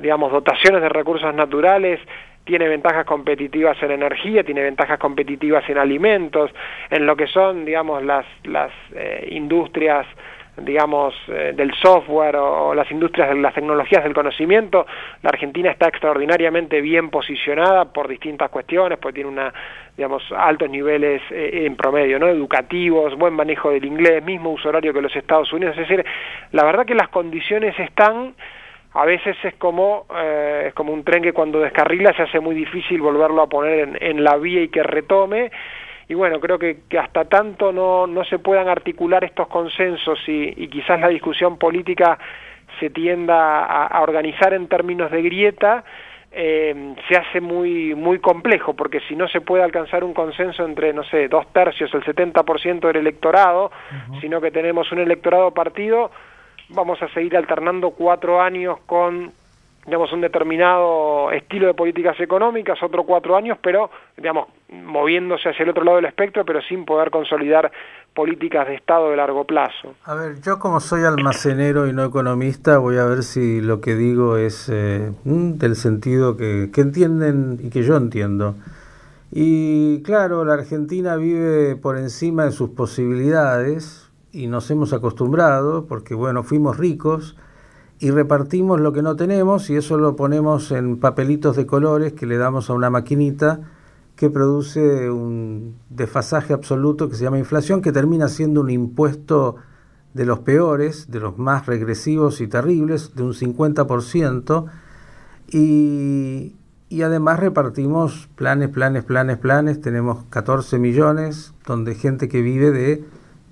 digamos, 0.00 0.32
dotaciones 0.32 0.82
de 0.82 0.88
recursos 0.88 1.34
naturales, 1.34 1.98
tiene 2.44 2.68
ventajas 2.68 3.06
competitivas 3.06 3.82
en 3.82 3.90
energía, 3.90 4.44
tiene 4.44 4.62
ventajas 4.62 4.98
competitivas 4.98 5.68
en 5.68 5.78
alimentos, 5.78 6.50
en 6.90 7.06
lo 7.06 7.16
que 7.16 7.26
son, 7.26 7.64
digamos, 7.64 8.04
las, 8.04 8.26
las 8.44 8.70
eh, 8.94 9.28
industrias 9.30 10.06
digamos, 10.56 11.14
eh, 11.28 11.52
del 11.54 11.72
software 11.74 12.36
o, 12.36 12.74
las 12.74 12.90
industrias 12.90 13.28
de 13.28 13.34
las 13.36 13.54
tecnologías 13.54 14.04
del 14.04 14.14
conocimiento, 14.14 14.86
la 15.22 15.30
Argentina 15.30 15.70
está 15.70 15.88
extraordinariamente 15.88 16.80
bien 16.80 17.10
posicionada 17.10 17.86
por 17.86 18.08
distintas 18.08 18.50
cuestiones, 18.50 18.98
porque 18.98 19.16
tiene 19.16 19.30
una, 19.30 19.52
digamos, 19.96 20.22
altos 20.36 20.70
niveles 20.70 21.22
eh, 21.30 21.64
en 21.66 21.76
promedio, 21.76 22.18
¿no? 22.18 22.28
Educativos, 22.28 23.16
buen 23.16 23.34
manejo 23.34 23.70
del 23.70 23.84
inglés, 23.84 24.22
mismo 24.24 24.50
uso 24.50 24.68
horario 24.68 24.92
que 24.92 25.02
los 25.02 25.14
Estados 25.16 25.52
Unidos, 25.52 25.76
es 25.76 25.88
decir, 25.88 26.04
la 26.52 26.64
verdad 26.64 26.86
que 26.86 26.94
las 26.94 27.08
condiciones 27.08 27.78
están 27.78 28.34
a 28.96 29.04
veces 29.04 29.36
es 29.42 29.54
como 29.54 30.06
eh, 30.16 30.66
es 30.68 30.74
como 30.74 30.92
un 30.92 31.02
tren 31.02 31.20
que 31.20 31.32
cuando 31.32 31.58
descarrila 31.58 32.12
se 32.12 32.22
hace 32.22 32.38
muy 32.38 32.54
difícil 32.54 33.00
volverlo 33.00 33.42
a 33.42 33.48
poner 33.48 33.80
en, 33.80 33.98
en 34.00 34.22
la 34.22 34.36
vía 34.36 34.62
y 34.62 34.68
que 34.68 34.84
retome 34.84 35.50
y 36.08 36.14
bueno, 36.14 36.40
creo 36.40 36.58
que, 36.58 36.80
que 36.88 36.98
hasta 36.98 37.24
tanto 37.24 37.72
no, 37.72 38.06
no 38.06 38.24
se 38.24 38.38
puedan 38.38 38.68
articular 38.68 39.24
estos 39.24 39.48
consensos 39.48 40.18
y, 40.28 40.52
y 40.56 40.68
quizás 40.68 41.00
la 41.00 41.08
discusión 41.08 41.58
política 41.58 42.18
se 42.78 42.90
tienda 42.90 43.64
a, 43.64 43.86
a 43.86 44.02
organizar 44.02 44.52
en 44.52 44.68
términos 44.68 45.10
de 45.10 45.22
grieta, 45.22 45.84
eh, 46.36 46.94
se 47.08 47.16
hace 47.16 47.40
muy 47.40 47.94
muy 47.94 48.18
complejo, 48.18 48.74
porque 48.74 49.00
si 49.08 49.14
no 49.14 49.28
se 49.28 49.40
puede 49.40 49.62
alcanzar 49.62 50.02
un 50.02 50.12
consenso 50.12 50.64
entre, 50.64 50.92
no 50.92 51.04
sé, 51.04 51.28
dos 51.28 51.46
tercios, 51.52 51.94
el 51.94 52.02
70% 52.02 52.80
del 52.80 52.96
electorado, 52.96 53.66
uh 53.66 54.12
-huh. 54.12 54.20
sino 54.20 54.40
que 54.40 54.50
tenemos 54.50 54.90
un 54.90 54.98
electorado 54.98 55.52
partido, 55.52 56.10
vamos 56.70 57.00
a 57.02 57.08
seguir 57.10 57.36
alternando 57.36 57.90
cuatro 57.90 58.40
años 58.40 58.78
con 58.86 59.32
digamos, 59.86 60.12
un 60.12 60.20
determinado 60.20 61.30
estilo 61.30 61.66
de 61.66 61.74
políticas 61.74 62.18
económicas, 62.20 62.82
otros 62.82 63.04
cuatro 63.06 63.36
años, 63.36 63.58
pero, 63.62 63.90
digamos, 64.16 64.48
moviéndose 64.70 65.50
hacia 65.50 65.64
el 65.64 65.70
otro 65.70 65.84
lado 65.84 65.96
del 65.96 66.06
espectro, 66.06 66.44
pero 66.44 66.62
sin 66.62 66.84
poder 66.84 67.10
consolidar 67.10 67.70
políticas 68.14 68.66
de 68.68 68.76
Estado 68.76 69.10
de 69.10 69.16
largo 69.16 69.44
plazo. 69.44 69.94
A 70.04 70.14
ver, 70.14 70.40
yo 70.40 70.58
como 70.58 70.80
soy 70.80 71.04
almacenero 71.04 71.86
y 71.86 71.92
no 71.92 72.04
economista, 72.04 72.78
voy 72.78 72.96
a 72.96 73.04
ver 73.04 73.22
si 73.22 73.60
lo 73.60 73.80
que 73.80 73.94
digo 73.94 74.36
es 74.36 74.68
eh, 74.72 75.10
del 75.24 75.76
sentido 75.76 76.36
que, 76.36 76.70
que 76.72 76.80
entienden 76.80 77.58
y 77.62 77.70
que 77.70 77.82
yo 77.82 77.96
entiendo. 77.96 78.54
Y 79.32 80.02
claro, 80.02 80.44
la 80.44 80.54
Argentina 80.54 81.16
vive 81.16 81.74
por 81.74 81.98
encima 81.98 82.44
de 82.44 82.52
sus 82.52 82.70
posibilidades 82.70 84.08
y 84.32 84.46
nos 84.46 84.70
hemos 84.70 84.92
acostumbrado, 84.92 85.86
porque 85.86 86.14
bueno, 86.14 86.44
fuimos 86.44 86.78
ricos, 86.78 87.36
y 87.98 88.10
repartimos 88.10 88.80
lo 88.80 88.92
que 88.92 89.02
no 89.02 89.16
tenemos 89.16 89.70
y 89.70 89.76
eso 89.76 89.96
lo 89.98 90.16
ponemos 90.16 90.72
en 90.72 90.98
papelitos 90.98 91.56
de 91.56 91.66
colores 91.66 92.12
que 92.12 92.26
le 92.26 92.36
damos 92.36 92.68
a 92.70 92.74
una 92.74 92.90
maquinita 92.90 93.60
que 94.16 94.30
produce 94.30 95.10
un 95.10 95.76
desfasaje 95.90 96.52
absoluto 96.52 97.08
que 97.08 97.16
se 97.16 97.24
llama 97.24 97.38
inflación, 97.38 97.82
que 97.82 97.92
termina 97.92 98.28
siendo 98.28 98.60
un 98.60 98.70
impuesto 98.70 99.56
de 100.12 100.24
los 100.24 100.40
peores, 100.40 101.10
de 101.10 101.18
los 101.20 101.36
más 101.38 101.66
regresivos 101.66 102.40
y 102.40 102.46
terribles, 102.46 103.14
de 103.16 103.24
un 103.24 103.32
50%, 103.32 104.66
y, 105.50 106.54
y 106.88 107.02
además 107.02 107.40
repartimos 107.40 108.28
planes, 108.36 108.68
planes, 108.68 109.04
planes, 109.04 109.36
planes, 109.36 109.80
tenemos 109.80 110.24
14 110.30 110.78
millones, 110.78 111.52
donde 111.66 111.96
gente 111.96 112.28
que 112.28 112.40
vive 112.40 112.70
de, 112.70 113.04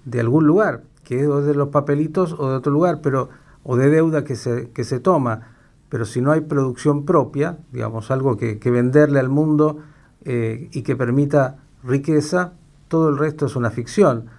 de 0.05 0.21
algún 0.21 0.47
lugar, 0.47 0.85
que 1.03 1.23
es 1.23 1.45
de 1.45 1.55
los 1.55 1.71
papelitos 1.71 2.37
o 2.39 2.51
de 2.51 2.57
otro 2.57 2.71
lugar, 2.71 3.01
pero 3.03 3.31
o 3.64 3.76
de 3.76 3.90
deuda 3.90 4.25
que 4.25 4.35
se, 4.37 4.73
que 4.73 4.85
se 4.85 5.00
toma, 5.00 5.57
pero 5.88 6.04
si 6.04 6.21
no 6.21 6.33
hay 6.33 6.40
producción 6.40 7.04
propia, 7.04 7.59
digamos, 7.71 8.11
algo 8.11 8.37
que, 8.37 8.59
que 8.59 8.71
venderle 8.71 9.21
al 9.21 9.28
mundo 9.28 9.78
eh, 10.25 10.69
y 10.73 10.83
que 10.83 10.97
permita 10.97 11.59
riqueza, 11.85 12.54
todo 12.88 13.09
el 13.09 13.19
resto 13.19 13.47
es 13.47 13.57
una 13.57 13.71
ficción. 13.71 14.31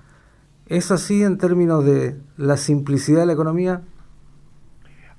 ¿Es 0.68 0.92
así 0.92 1.24
en 1.24 1.38
términos 1.38 1.86
de 1.86 2.15
la 2.38 2.58
simplicidad 2.58 3.22
de 3.22 3.25
la 3.27 3.34
economía? 3.34 3.82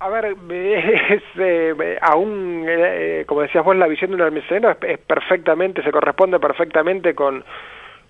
A 0.01 0.09
ver, 0.09 0.37
es, 0.51 1.23
eh, 1.39 1.99
aún, 2.01 2.65
eh, 2.69 3.25
como 3.27 3.43
decías 3.43 3.65
vos, 3.65 3.77
la 3.77 3.87
visión 3.87 4.11
de 4.11 4.17
un 4.17 4.23
almacenero 4.23 4.71
es, 4.71 4.77
es, 4.83 4.99
perfectamente, 4.99 5.83
se 5.83 5.91
corresponde 5.91 6.39
perfectamente 6.39 7.15
con, 7.15 7.45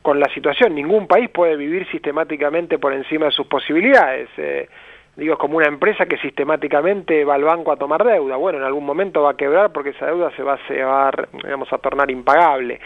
con 0.02 0.20
la 0.20 0.28
situación. 0.34 0.74
Ningún 0.74 1.06
país 1.06 1.30
puede 1.30 1.56
vivir 1.56 1.86
sistemáticamente 1.90 2.78
por 2.78 2.92
encima 2.92 3.26
de 3.26 3.32
sus 3.32 3.46
posibilidades. 3.46 4.28
Eh, 4.36 4.68
digo, 5.16 5.35
es 5.35 5.38
como 5.38 5.59
una 5.59 5.68
empresa 5.68 6.06
que 6.06 6.18
sistemáticamente 6.18 7.25
va 7.25 7.35
al 7.35 7.44
banco 7.44 7.73
a 7.73 7.76
tomar 7.76 8.04
deuda. 8.04 8.37
Bueno, 8.37 8.59
en 8.59 8.64
algún 8.64 8.85
momento 8.85 9.23
va 9.23 9.30
a 9.30 9.37
quebrar 9.37 9.73
porque 9.73 9.90
esa 9.90 10.06
deuda 10.06 10.30
se 10.37 10.42
va, 10.42 10.59
se 10.66 10.83
va 10.83 11.11
digamos, 11.33 11.73
a 11.73 11.78
tornar 11.78 12.11
impagable. 12.11 12.80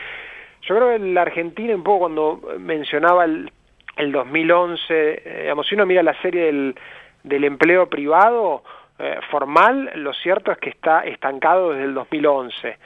Yo 0.62 0.76
creo 0.76 0.90
que 0.90 0.99
la 0.99 1.23
Argentina, 1.23 1.75
un 1.75 1.82
poco 1.82 2.00
cuando 2.00 2.40
mencionaba 2.58 3.25
el, 3.25 3.50
el 3.97 4.12
2011, 4.12 4.82
eh, 4.90 5.38
digamos, 5.42 5.66
si 5.66 5.75
uno 5.75 5.87
mira 5.87 6.02
la 6.02 6.20
serie 6.20 6.47
del, 6.47 6.75
del 7.23 7.44
empleo 7.44 7.88
privado 7.88 8.62
eh, 8.99 9.18
formal, 9.30 9.90
lo 9.94 10.12
cierto 10.12 10.50
es 10.50 10.58
que 10.58 10.70
está 10.70 11.00
estancado 11.00 11.70
desde 11.70 11.85
el 11.85 11.94
2011. 11.94 12.76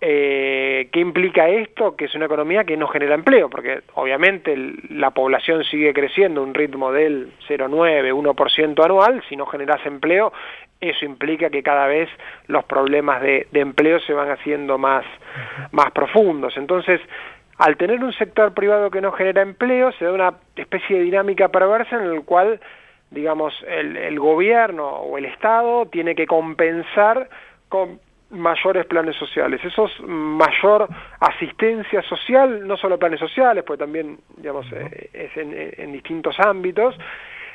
Eh, 0.00 0.88
¿Qué 0.92 1.00
implica 1.00 1.48
esto? 1.48 1.96
Que 1.96 2.04
es 2.04 2.14
una 2.14 2.26
economía 2.26 2.62
que 2.62 2.76
no 2.76 2.86
genera 2.86 3.16
empleo, 3.16 3.50
porque 3.50 3.80
obviamente 3.94 4.56
la 4.90 5.10
población 5.10 5.64
sigue 5.64 5.92
creciendo 5.92 6.40
a 6.40 6.44
un 6.44 6.54
ritmo 6.54 6.92
del 6.92 7.32
0,9, 7.48 8.12
1% 8.12 8.84
anual, 8.84 9.22
si 9.28 9.36
no 9.36 9.46
generas 9.46 9.84
empleo, 9.84 10.32
eso 10.80 11.04
implica 11.04 11.50
que 11.50 11.64
cada 11.64 11.88
vez 11.88 12.08
los 12.46 12.64
problemas 12.64 13.20
de, 13.22 13.48
de 13.50 13.60
empleo 13.60 13.98
se 14.00 14.12
van 14.12 14.30
haciendo 14.30 14.78
más, 14.78 15.04
más 15.72 15.90
profundos. 15.90 16.56
Entonces, 16.56 17.00
al 17.56 17.76
tener 17.76 18.02
un 18.04 18.12
sector 18.12 18.54
privado 18.54 18.92
que 18.92 19.00
no 19.00 19.10
genera 19.10 19.42
empleo, 19.42 19.90
se 19.92 20.04
da 20.04 20.12
una 20.12 20.34
especie 20.54 20.98
de 20.98 21.02
dinámica 21.02 21.48
perversa 21.48 21.96
en 21.96 22.12
el 22.12 22.22
cual, 22.22 22.60
digamos, 23.10 23.52
el, 23.66 23.96
el 23.96 24.20
gobierno 24.20 24.86
o 24.86 25.18
el 25.18 25.24
Estado 25.24 25.86
tiene 25.86 26.14
que 26.14 26.28
compensar 26.28 27.28
con 27.68 27.98
mayores 28.30 28.86
planes 28.86 29.16
sociales. 29.16 29.60
Eso 29.64 29.86
es 29.86 30.00
mayor 30.00 30.88
asistencia 31.20 32.02
social, 32.02 32.66
no 32.66 32.76
solo 32.76 32.98
planes 32.98 33.20
sociales, 33.20 33.64
pues 33.66 33.78
también, 33.78 34.18
digamos, 34.36 34.66
eh, 34.72 35.10
es 35.12 35.36
en, 35.36 35.54
en 35.54 35.92
distintos 35.92 36.38
ámbitos, 36.40 36.94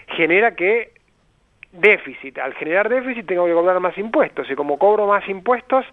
genera 0.07 0.55
que 0.55 0.91
déficit. 1.71 2.37
Al 2.37 2.53
generar 2.53 2.89
déficit 2.89 3.25
tengo 3.25 3.45
que 3.45 3.53
cobrar 3.53 3.79
más 3.79 3.97
impuestos 3.97 4.49
y 4.49 4.55
como 4.55 4.77
cobro 4.77 5.07
más 5.07 5.27
impuestos 5.27 5.85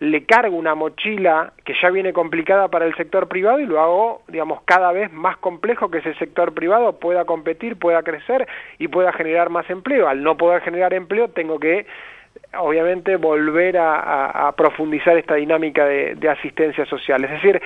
le 0.00 0.24
cargo 0.24 0.56
una 0.56 0.74
mochila 0.74 1.52
que 1.62 1.74
ya 1.80 1.90
viene 1.90 2.14
complicada 2.14 2.68
para 2.68 2.86
el 2.86 2.94
sector 2.96 3.28
privado 3.28 3.60
y 3.60 3.66
lo 3.66 3.80
hago, 3.80 4.22
digamos, 4.28 4.62
cada 4.64 4.92
vez 4.92 5.12
más 5.12 5.36
complejo 5.36 5.90
que 5.90 5.98
ese 5.98 6.14
sector 6.14 6.54
privado 6.54 6.98
pueda 6.98 7.26
competir, 7.26 7.76
pueda 7.76 8.02
crecer 8.02 8.48
y 8.78 8.88
pueda 8.88 9.12
generar 9.12 9.50
más 9.50 9.68
empleo. 9.68 10.08
Al 10.08 10.22
no 10.22 10.38
poder 10.38 10.62
generar 10.62 10.94
empleo 10.94 11.28
tengo 11.28 11.60
que 11.60 11.86
obviamente 12.58 13.16
volver 13.16 13.76
a, 13.78 14.00
a- 14.00 14.48
a 14.48 14.52
profundizar 14.52 15.16
esta 15.16 15.34
dinámica 15.36 15.84
de, 15.84 16.14
de 16.16 16.28
asistencia 16.28 16.84
social. 16.86 17.24
Es 17.24 17.30
decir, 17.30 17.60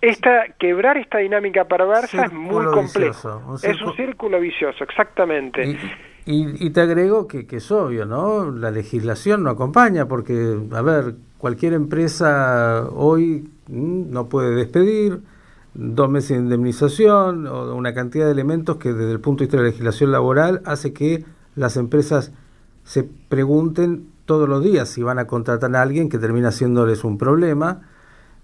esta, 0.00 0.46
quebrar 0.58 0.96
esta 0.96 1.18
dinámica 1.18 1.64
perversa 1.64 2.24
es 2.26 2.32
muy 2.32 2.64
complejo. 2.66 3.42
un 3.48 3.54
Es 3.62 3.80
un 3.82 3.94
círculo 3.96 4.38
vicioso, 4.40 4.84
exactamente. 4.84 5.64
Y, 5.66 5.76
y- 6.26 6.66
y 6.66 6.70
te 6.70 6.80
agrego 6.82 7.26
que, 7.26 7.46
que 7.46 7.56
es 7.56 7.70
obvio, 7.72 8.04
¿no? 8.04 8.50
La 8.50 8.70
legislación 8.70 9.42
no 9.42 9.50
acompaña 9.50 10.06
porque, 10.06 10.56
a 10.72 10.82
ver, 10.82 11.14
cualquier 11.38 11.72
empresa 11.72 12.86
hoy 12.94 13.48
mm, 13.68 14.10
no 14.12 14.28
puede 14.28 14.54
despedir, 14.54 15.18
dos 15.74 16.10
meses 16.10 16.30
de 16.30 16.42
indemnización 16.44 17.46
o 17.46 17.74
una 17.74 17.92
cantidad 17.94 18.26
de 18.26 18.32
elementos 18.32 18.76
que 18.76 18.92
desde 18.92 19.12
el 19.12 19.20
punto 19.20 19.40
de 19.40 19.46
vista 19.46 19.56
de 19.58 19.62
la 19.64 19.68
legislación 19.70 20.12
laboral 20.12 20.60
hace 20.64 20.92
que 20.92 21.24
las 21.56 21.76
empresas 21.76 22.32
se 22.88 23.04
pregunten 23.04 24.06
todos 24.24 24.48
los 24.48 24.64
días 24.64 24.88
si 24.88 25.02
van 25.02 25.18
a 25.18 25.26
contratar 25.26 25.76
a 25.76 25.82
alguien 25.82 26.08
que 26.08 26.16
termina 26.16 26.48
haciéndoles 26.48 27.04
un 27.04 27.18
problema, 27.18 27.82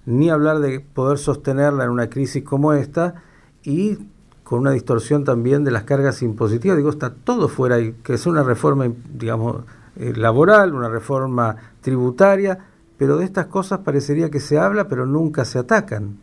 ni 0.04 0.28
hablar 0.28 0.58
de 0.58 0.80
poder 0.80 1.16
sostenerla 1.16 1.84
en 1.84 1.90
una 1.90 2.10
crisis 2.10 2.44
como 2.44 2.74
esta 2.74 3.22
y 3.62 3.96
con 4.42 4.60
una 4.60 4.72
distorsión 4.72 5.24
también 5.24 5.64
de 5.64 5.70
las 5.70 5.84
cargas 5.84 6.20
impositivas. 6.20 6.76
Digo, 6.76 6.90
está 6.90 7.14
todo 7.14 7.48
fuera 7.48 7.80
y 7.80 7.94
que 8.04 8.12
es 8.12 8.26
una 8.26 8.42
reforma, 8.42 8.84
digamos, 9.14 9.64
eh, 9.98 10.12
laboral, 10.14 10.74
una 10.74 10.90
reforma 10.90 11.56
tributaria, 11.80 12.58
pero 12.98 13.16
de 13.16 13.24
estas 13.24 13.46
cosas 13.46 13.78
parecería 13.78 14.30
que 14.30 14.40
se 14.40 14.58
habla, 14.58 14.88
pero 14.88 15.06
nunca 15.06 15.46
se 15.46 15.58
atacan. 15.58 16.18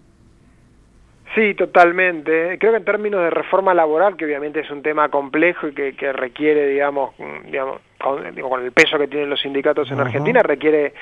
Sí, 1.33 1.55
totalmente. 1.55 2.59
Creo 2.59 2.73
que 2.73 2.77
en 2.77 2.85
términos 2.85 3.21
de 3.21 3.31
reforma 3.31 3.73
laboral, 3.73 4.15
que 4.15 4.25
obviamente 4.25 4.59
es 4.59 4.69
un 4.69 4.83
tema 4.83 5.09
complejo 5.09 5.69
y 5.69 5.73
que, 5.73 5.95
que 5.95 6.13
requiere, 6.13 6.67
digamos, 6.67 7.15
mm, 7.17 7.45
digamos 7.47 7.81
con, 8.01 8.33
digo, 8.35 8.49
con 8.49 8.63
el 8.63 8.71
peso 8.71 8.97
que 8.97 9.07
tienen 9.07 9.29
los 9.29 9.39
sindicatos 9.41 9.89
en. 9.91 9.97
Argentina, 9.99 10.41
requiere 10.43 10.93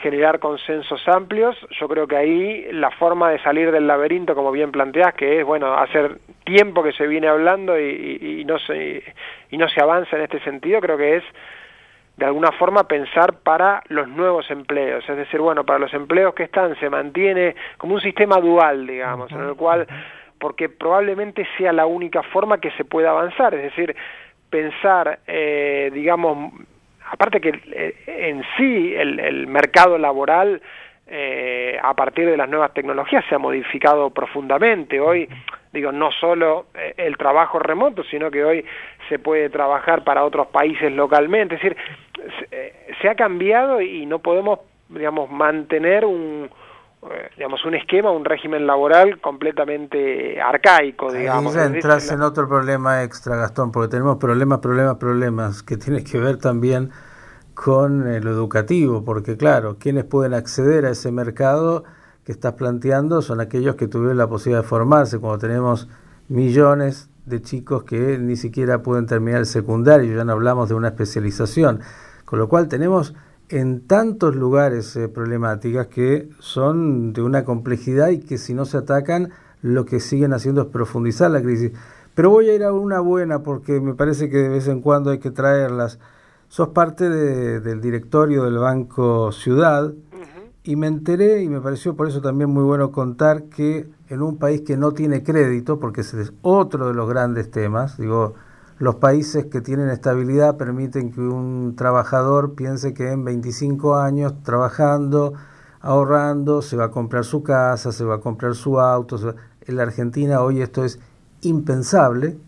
generar 0.00 0.38
consensos 0.38 1.06
amplios. 1.08 1.56
Yo 1.80 1.88
creo 1.88 2.06
que 2.06 2.16
ahí 2.16 2.66
la 2.72 2.90
forma 2.90 3.30
de 3.30 3.38
salir 3.40 3.70
del 3.72 3.86
laberinto, 3.86 4.34
como 4.34 4.52
bien 4.52 4.70
planteás, 4.72 5.14
que 5.14 5.40
es, 5.40 5.44
bueno, 5.46 5.72
hacer 5.74 6.18
tiempo 6.44 6.82
que 6.82 6.92
se 6.92 7.06
viene 7.06 7.28
hablando 7.28 7.78
y, 7.78 8.18
y- 8.20 8.40
y 8.40 8.44
no 8.44 8.58
se 8.58 9.02
y 9.50 9.56
no 9.56 9.68
se 9.68 9.80
avanza 9.80 10.16
en 10.16 10.22
este 10.22 10.40
sentido, 10.40 10.80
creo 10.80 10.96
que 10.98 11.16
es 11.16 11.24
de 12.16 12.24
alguna 12.24 12.50
forma 12.52 12.84
pensar 12.88 13.34
para 13.42 13.82
los 13.88 14.08
nuevos 14.08 14.50
empleos, 14.50 15.06
es 15.08 15.16
decir, 15.16 15.38
bueno, 15.40 15.64
para 15.64 15.78
los 15.78 15.92
empleos 15.92 16.34
que 16.34 16.44
están 16.44 16.74
se 16.80 16.88
mantiene 16.88 17.54
como 17.76 17.94
un 17.94 18.00
sistema 18.00 18.36
dual, 18.40 18.86
digamos, 18.86 19.30
en 19.32 19.40
el 19.40 19.54
cual, 19.54 19.86
porque 20.38 20.68
probablemente 20.70 21.46
sea 21.58 21.72
la 21.74 21.84
única 21.86 22.22
forma 22.22 22.58
que 22.58 22.70
se 22.72 22.84
pueda 22.84 23.10
avanzar, 23.10 23.54
es 23.54 23.62
decir, 23.64 23.94
pensar, 24.50 25.20
eh, 25.26 25.90
digamos, 25.92 26.52
aparte 27.10 27.40
que 27.40 27.60
eh, 27.72 27.94
en 28.06 28.42
sí 28.56 28.94
el, 28.94 29.20
el 29.20 29.46
mercado 29.46 29.98
laboral 29.98 30.60
eh, 31.08 31.78
a 31.80 31.94
partir 31.94 32.26
de 32.26 32.36
las 32.36 32.48
nuevas 32.48 32.74
tecnologías 32.74 33.24
se 33.28 33.36
ha 33.36 33.38
modificado 33.38 34.10
profundamente. 34.10 34.98
Hoy, 34.98 35.28
digo, 35.72 35.92
no 35.92 36.10
solo 36.10 36.66
eh, 36.74 36.94
el 36.96 37.16
trabajo 37.16 37.60
remoto, 37.60 38.02
sino 38.02 38.28
que 38.28 38.44
hoy 38.44 38.64
se 39.08 39.20
puede 39.20 39.48
trabajar 39.48 40.02
para 40.02 40.24
otros 40.24 40.48
países 40.48 40.90
localmente. 40.90 41.54
Es 41.54 41.62
decir, 41.62 41.76
se, 42.40 42.48
eh, 42.50 43.08
ha 43.08 43.14
cambiado 43.14 43.80
y 43.80 44.04
no 44.04 44.18
podemos, 44.18 44.58
digamos, 44.88 45.30
mantener 45.30 46.04
un 46.04 46.50
digamos 47.36 47.64
un 47.64 47.74
esquema, 47.74 48.10
un 48.10 48.24
régimen 48.24 48.66
laboral 48.66 49.20
completamente 49.20 50.40
arcaico, 50.40 51.12
digamos. 51.12 51.56
Ahí 51.56 51.62
ya 51.62 51.76
entras 51.76 52.10
en 52.10 52.22
otro 52.22 52.48
problema 52.48 53.02
extra, 53.02 53.36
Gastón, 53.36 53.72
porque 53.72 53.88
tenemos 53.88 54.16
problemas, 54.16 54.58
problemas, 54.58 54.96
problemas, 54.96 55.62
que 55.62 55.76
tiene 55.76 56.04
que 56.04 56.18
ver 56.18 56.38
también 56.38 56.90
con 57.54 58.06
eh, 58.06 58.20
lo 58.20 58.30
educativo, 58.30 59.04
porque 59.04 59.36
claro, 59.36 59.76
quienes 59.78 60.04
pueden 60.04 60.34
acceder 60.34 60.84
a 60.84 60.90
ese 60.90 61.10
mercado 61.10 61.84
que 62.24 62.32
estás 62.32 62.52
planteando 62.54 63.22
son 63.22 63.40
aquellos 63.40 63.76
que 63.76 63.88
tuvieron 63.88 64.18
la 64.18 64.28
posibilidad 64.28 64.62
de 64.62 64.68
formarse, 64.68 65.18
cuando 65.18 65.38
tenemos 65.38 65.88
millones 66.28 67.08
de 67.24 67.40
chicos 67.40 67.84
que 67.84 68.18
ni 68.18 68.36
siquiera 68.36 68.82
pueden 68.82 69.06
terminar 69.06 69.40
el 69.40 69.46
secundario, 69.46 70.16
ya 70.16 70.24
no 70.24 70.32
hablamos 70.32 70.68
de 70.68 70.74
una 70.74 70.88
especialización, 70.88 71.80
con 72.24 72.38
lo 72.38 72.48
cual 72.48 72.68
tenemos 72.68 73.14
en 73.48 73.86
tantos 73.86 74.34
lugares 74.34 74.96
eh, 74.96 75.08
problemáticas 75.08 75.86
que 75.86 76.28
son 76.38 77.12
de 77.12 77.22
una 77.22 77.44
complejidad 77.44 78.08
y 78.08 78.18
que 78.18 78.38
si 78.38 78.54
no 78.54 78.64
se 78.64 78.76
atacan 78.78 79.30
lo 79.62 79.84
que 79.84 80.00
siguen 80.00 80.32
haciendo 80.32 80.62
es 80.62 80.66
profundizar 80.68 81.30
la 81.30 81.42
crisis. 81.42 81.72
Pero 82.14 82.30
voy 82.30 82.48
a 82.50 82.54
ir 82.54 82.64
a 82.64 82.72
una 82.72 83.00
buena 83.00 83.42
porque 83.42 83.80
me 83.80 83.94
parece 83.94 84.28
que 84.30 84.38
de 84.38 84.48
vez 84.48 84.68
en 84.68 84.80
cuando 84.80 85.10
hay 85.10 85.18
que 85.18 85.30
traerlas. 85.30 85.98
Sos 86.48 86.68
parte 86.68 87.08
de- 87.10 87.60
del 87.60 87.80
directorio 87.80 88.44
del 88.44 88.58
Banco 88.58 89.32
Ciudad 89.32 89.92
y 90.62 90.76
me 90.76 90.86
enteré 90.86 91.42
y 91.42 91.48
me 91.48 91.60
pareció 91.60 91.94
por 91.94 92.08
eso 92.08 92.20
también 92.20 92.50
muy 92.50 92.64
bueno 92.64 92.90
contar 92.90 93.44
que 93.44 93.88
en 94.08 94.22
un 94.22 94.36
país 94.38 94.62
que 94.62 94.76
no 94.76 94.92
tiene 94.92 95.22
crédito, 95.22 95.78
porque 95.78 96.00
ese 96.02 96.20
es 96.22 96.32
otro 96.42 96.88
de 96.88 96.94
los 96.94 97.08
grandes 97.08 97.50
temas, 97.50 97.98
digo, 97.98 98.34
los 98.78 98.96
países 98.96 99.46
que 99.46 99.60
tienen 99.60 99.88
estabilidad 99.88 100.56
permiten 100.56 101.10
que 101.10 101.20
un 101.20 101.74
trabajador 101.76 102.54
piense 102.54 102.92
que 102.92 103.10
en 103.10 103.24
25 103.24 103.96
años 103.96 104.34
trabajando, 104.42 105.32
ahorrando, 105.80 106.60
se 106.62 106.76
va 106.76 106.86
a 106.86 106.90
comprar 106.90 107.24
su 107.24 107.42
casa, 107.42 107.92
se 107.92 108.04
va 108.04 108.16
a 108.16 108.20
comprar 108.20 108.54
su 108.54 108.78
auto. 108.80 109.16
va- 109.18 109.34
En 109.62 109.76
la 109.76 109.82
Argentina 109.84 110.42
hoy 110.42 110.60
esto 110.60 110.84
es 110.84 111.00
impensable 111.40 112.38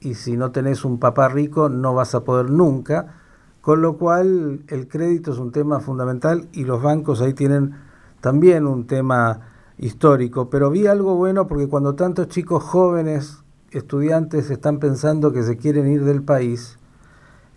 y 0.00 0.14
si 0.14 0.36
no 0.36 0.50
tenés 0.50 0.84
un 0.84 0.98
papá 0.98 1.28
rico 1.28 1.68
no 1.68 1.94
vas 1.94 2.14
a 2.14 2.24
poder 2.24 2.50
nunca, 2.50 3.14
con 3.60 3.80
lo 3.80 3.96
cual 3.96 4.62
el 4.68 4.88
crédito 4.88 5.32
es 5.32 5.38
un 5.38 5.52
tema 5.52 5.80
fundamental 5.80 6.48
y 6.52 6.64
los 6.64 6.82
bancos 6.82 7.20
ahí 7.20 7.32
tienen 7.32 7.74
también 8.20 8.66
un 8.66 8.86
tema 8.86 9.40
histórico, 9.78 10.50
pero 10.50 10.70
vi 10.70 10.86
algo 10.86 11.14
bueno 11.16 11.46
porque 11.46 11.68
cuando 11.68 11.94
tantos 11.94 12.28
chicos 12.28 12.62
jóvenes, 12.62 13.42
estudiantes, 13.76 14.50
están 14.50 14.78
pensando 14.78 15.32
que 15.32 15.42
se 15.42 15.56
quieren 15.56 15.90
ir 15.90 16.04
del 16.04 16.22
país, 16.22 16.78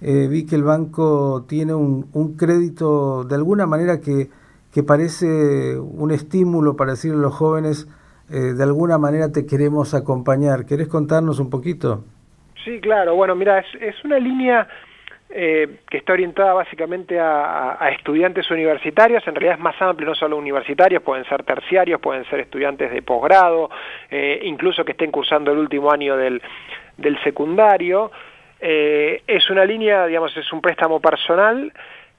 eh, 0.01 0.27
vi 0.29 0.45
que 0.45 0.55
el 0.55 0.63
banco 0.63 1.45
tiene 1.47 1.73
un, 1.73 2.07
un 2.13 2.37
crédito 2.37 3.23
de 3.23 3.35
alguna 3.35 3.65
manera 3.65 3.99
que, 3.99 4.29
que 4.71 4.83
parece 4.83 5.77
un 5.77 6.11
estímulo 6.11 6.75
para 6.75 6.91
decirle 6.91 7.17
a 7.17 7.21
los 7.21 7.33
jóvenes, 7.33 7.87
eh, 8.29 8.53
de 8.53 8.63
alguna 8.63 8.97
manera 8.97 9.31
te 9.31 9.45
queremos 9.45 9.93
acompañar. 9.93 10.65
¿Querés 10.65 10.87
contarnos 10.87 11.39
un 11.39 11.49
poquito? 11.49 12.03
Sí, 12.63 12.79
claro. 12.79 13.15
Bueno, 13.15 13.35
mira, 13.35 13.59
es, 13.59 13.65
es 13.81 13.95
una 14.05 14.19
línea 14.19 14.67
eh, 15.31 15.77
que 15.87 15.97
está 15.97 16.13
orientada 16.13 16.53
básicamente 16.53 17.19
a, 17.19 17.77
estudiantes 17.91 18.49
universitarios, 18.49 19.25
en 19.27 19.35
realidad 19.35 19.55
es 19.55 19.59
más 19.59 19.79
amplio, 19.81 20.09
no 20.09 20.15
solo 20.15 20.37
universitarios, 20.37 21.03
pueden 21.03 21.23
ser 21.25 21.43
terciarios, 21.43 22.01
pueden 22.01 22.25
ser 22.25 22.39
estudiantes 22.39 22.91
de 22.91 23.01
posgrado, 23.01 23.69
eh, 24.09 24.39
incluso 24.43 24.83
que 24.83 24.93
estén 24.93 25.11
cursando 25.11 25.51
el 25.51 25.59
último 25.59 25.91
año 25.91 26.17
del, 26.17 26.41
del 26.97 27.21
secundario. 27.23 28.11
Eh, 28.59 29.21
es 29.27 29.49
una 29.49 29.65
línea, 29.65 30.07
digamos, 30.07 30.35
es 30.35 30.51
un 30.51 30.61
préstamo 30.61 30.99
personal 30.99 31.71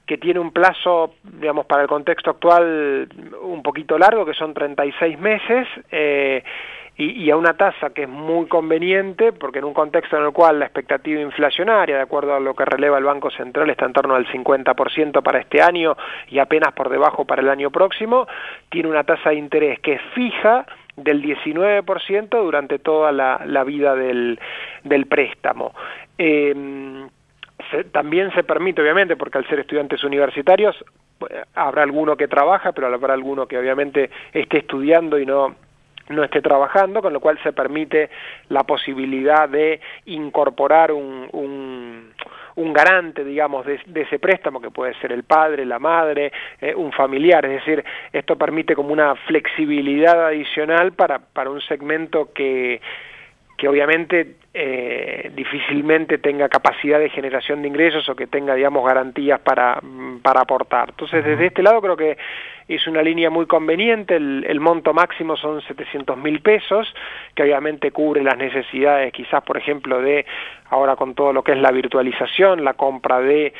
que 0.05 0.17
tiene 0.17 0.39
un 0.39 0.51
plazo, 0.51 1.15
digamos, 1.23 1.65
para 1.65 1.83
el 1.83 1.87
contexto 1.87 2.31
actual 2.31 3.07
un 3.41 3.61
poquito 3.61 3.97
largo, 3.97 4.25
que 4.25 4.33
son 4.33 4.53
36 4.53 5.19
meses, 5.19 5.67
eh, 5.91 6.43
y, 7.01 7.23
y, 7.23 7.31
a 7.31 7.35
una 7.35 7.55
tasa 7.55 7.89
que 7.89 8.03
es 8.03 8.09
muy 8.09 8.45
conveniente, 8.45 9.33
porque 9.33 9.57
en 9.57 9.65
un 9.65 9.73
contexto 9.73 10.17
en 10.17 10.23
el 10.23 10.31
cual 10.31 10.59
la 10.59 10.65
expectativa 10.65 11.19
inflacionaria, 11.19 11.95
de 11.95 12.01
acuerdo 12.03 12.35
a 12.35 12.39
lo 12.39 12.53
que 12.53 12.63
releva 12.63 12.99
el 12.99 13.05
Banco 13.05 13.31
Central, 13.31 13.71
está 13.71 13.85
en 13.85 13.93
torno 13.93 14.13
al 14.13 14.27
50% 14.27 15.23
para 15.23 15.39
este 15.39 15.63
año 15.63 15.97
y 16.29 16.37
apenas 16.37 16.73
por 16.73 16.89
debajo 16.89 17.25
para 17.25 17.41
el 17.41 17.49
año 17.49 17.71
próximo, 17.71 18.27
tiene 18.69 18.87
una 18.87 19.03
tasa 19.03 19.31
de 19.31 19.37
interés 19.37 19.79
que 19.79 19.93
es 19.93 20.01
fija, 20.13 20.67
del 20.95 21.23
19% 21.23 22.29
durante 22.29 22.77
toda 22.77 23.11
la, 23.11 23.63
vida 23.63 23.95
del, 23.95 24.39
del 24.83 25.07
préstamo. 25.07 25.73
Eh, 26.19 26.53
se, 27.71 27.85
también 27.85 28.31
se 28.33 28.43
permite, 28.43 28.81
obviamente, 28.81 29.15
porque 29.15 29.39
al 29.39 29.47
ser 29.47 29.59
estudiantes 29.59 30.03
universitarios, 30.03 30.75
habrá 31.55 31.81
alguno 31.81 32.15
que 32.15 32.27
trabaja, 32.27 32.73
pero 32.73 32.93
habrá 32.93 33.15
alguno 33.15 33.47
que 33.47 33.57
obviamente 33.57 34.11
esté 34.33 34.59
estudiando 34.59 35.17
y 35.17 35.25
no 35.25 35.55
no 36.09 36.23
esté 36.23 36.41
trabajando, 36.41 37.01
con 37.01 37.13
lo 37.13 37.19
cual 37.19 37.39
se 37.43 37.53
permite 37.53 38.09
la 38.49 38.63
posibilidad 38.63 39.47
de 39.47 39.79
incorporar 40.05 40.91
un, 40.91 41.27
un, 42.55 42.73
garante, 42.73 43.23
digamos, 43.23 43.65
de, 43.65 43.79
de, 43.85 44.01
ese 44.01 44.19
préstamo, 44.19 44.61
que 44.61 44.71
puede 44.71 44.93
ser 44.95 45.11
el 45.11 45.23
padre, 45.23 45.65
la 45.65 45.79
madre, 45.79 46.31
eh, 46.59 46.73
un 46.75 46.91
familiar. 46.91 47.45
Es 47.45 47.65
decir, 47.65 47.83
esto 48.13 48.37
permite 48.37 48.75
como 48.75 48.93
una 48.93 49.15
flexibilidad 49.15 50.27
adicional 50.27 50.93
para, 50.93 51.19
para 51.19 51.49
un 51.49 51.61
segmento 51.61 52.31
que, 52.33 52.81
que 53.57 53.67
obviamente 53.67 54.35
eh, 54.53 55.31
difícilmente 55.33 56.17
tenga 56.17 56.49
capacidad 56.49 56.99
de 56.99 57.09
generación 57.09 57.61
de 57.61 57.69
ingresos 57.69 58.07
o 58.09 58.15
que 58.15 58.27
tenga, 58.27 58.53
digamos, 58.53 58.85
garantías 58.85 59.39
para, 59.39 59.81
para 60.21 60.41
aportar. 60.41 60.89
Entonces, 60.89 61.23
desde 61.23 61.47
este 61.47 61.63
lado 61.63 61.81
creo 61.81 61.95
que 61.95 62.17
es 62.67 62.85
una 62.87 63.01
línea 63.01 63.29
muy 63.29 63.45
conveniente, 63.45 64.15
el, 64.15 64.45
el 64.47 64.59
monto 64.59 64.93
máximo 64.93 65.35
son 65.35 65.61
700 65.61 66.17
mil 66.17 66.41
pesos, 66.41 66.93
que 67.35 67.43
obviamente 67.43 67.91
cubre 67.91 68.23
las 68.23 68.37
necesidades 68.37 69.11
quizás, 69.13 69.43
por 69.43 69.57
ejemplo, 69.57 70.01
de 70.01 70.25
ahora 70.71 70.95
con 70.95 71.13
todo 71.15 71.33
lo 71.33 71.43
que 71.43 71.51
es 71.51 71.57
la 71.57 71.71
virtualización, 71.71 72.63
la 72.63 72.73
compra 72.73 73.19
de, 73.19 73.53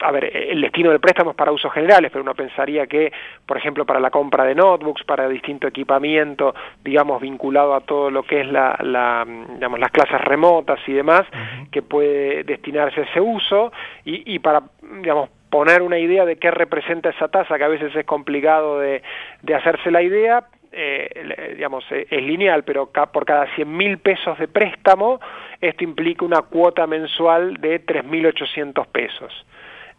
a 0.00 0.12
ver, 0.12 0.36
el 0.36 0.60
destino 0.60 0.90
del 0.90 1.00
préstamo 1.00 1.30
es 1.30 1.36
para 1.36 1.50
usos 1.50 1.72
generales, 1.72 2.10
pero 2.12 2.22
uno 2.22 2.34
pensaría 2.34 2.86
que, 2.86 3.10
por 3.46 3.56
ejemplo, 3.56 3.86
para 3.86 4.00
la 4.00 4.10
compra 4.10 4.44
de 4.44 4.54
notebooks, 4.54 5.02
para 5.04 5.28
distinto 5.28 5.66
equipamiento, 5.66 6.54
digamos, 6.84 7.22
vinculado 7.22 7.74
a 7.74 7.80
todo 7.80 8.10
lo 8.10 8.22
que 8.22 8.42
es 8.42 8.46
la, 8.46 8.78
la 8.82 9.24
digamos, 9.26 9.80
las 9.80 9.90
clases 9.90 10.20
remotas 10.20 10.37
y 10.86 10.92
demás, 10.92 11.22
uh 11.32 11.36
-huh. 11.36 11.70
que 11.70 11.82
puede 11.82 12.44
destinarse 12.44 13.00
a 13.00 13.04
ese 13.04 13.20
uso, 13.20 13.72
y, 14.04 14.34
y 14.34 14.38
para, 14.38 14.62
digamos, 15.00 15.30
poner 15.50 15.82
una 15.82 15.98
idea 15.98 16.24
de 16.24 16.36
qué 16.36 16.50
representa 16.50 17.10
esa 17.10 17.28
tasa, 17.28 17.56
que 17.58 17.64
a 17.64 17.68
veces 17.68 17.94
es 17.94 18.04
complicado 18.04 18.80
de, 18.80 19.02
de 19.42 19.54
hacerse 19.54 19.90
la 19.90 20.02
idea, 20.02 20.44
eh, 20.72 21.54
digamos, 21.56 21.84
eh, 21.90 22.06
es 22.10 22.22
lineal, 22.22 22.62
pero 22.64 22.92
ca 22.92 23.06
por 23.06 23.24
cada 23.24 23.46
100 23.54 23.76
mil 23.76 23.98
pesos 23.98 24.38
de 24.38 24.48
préstamo, 24.48 25.20
esto 25.60 25.84
implica 25.84 26.24
una 26.24 26.42
cuota 26.42 26.86
mensual 26.86 27.54
de 27.54 27.84
3.800 27.84 28.86
pesos. 28.86 29.46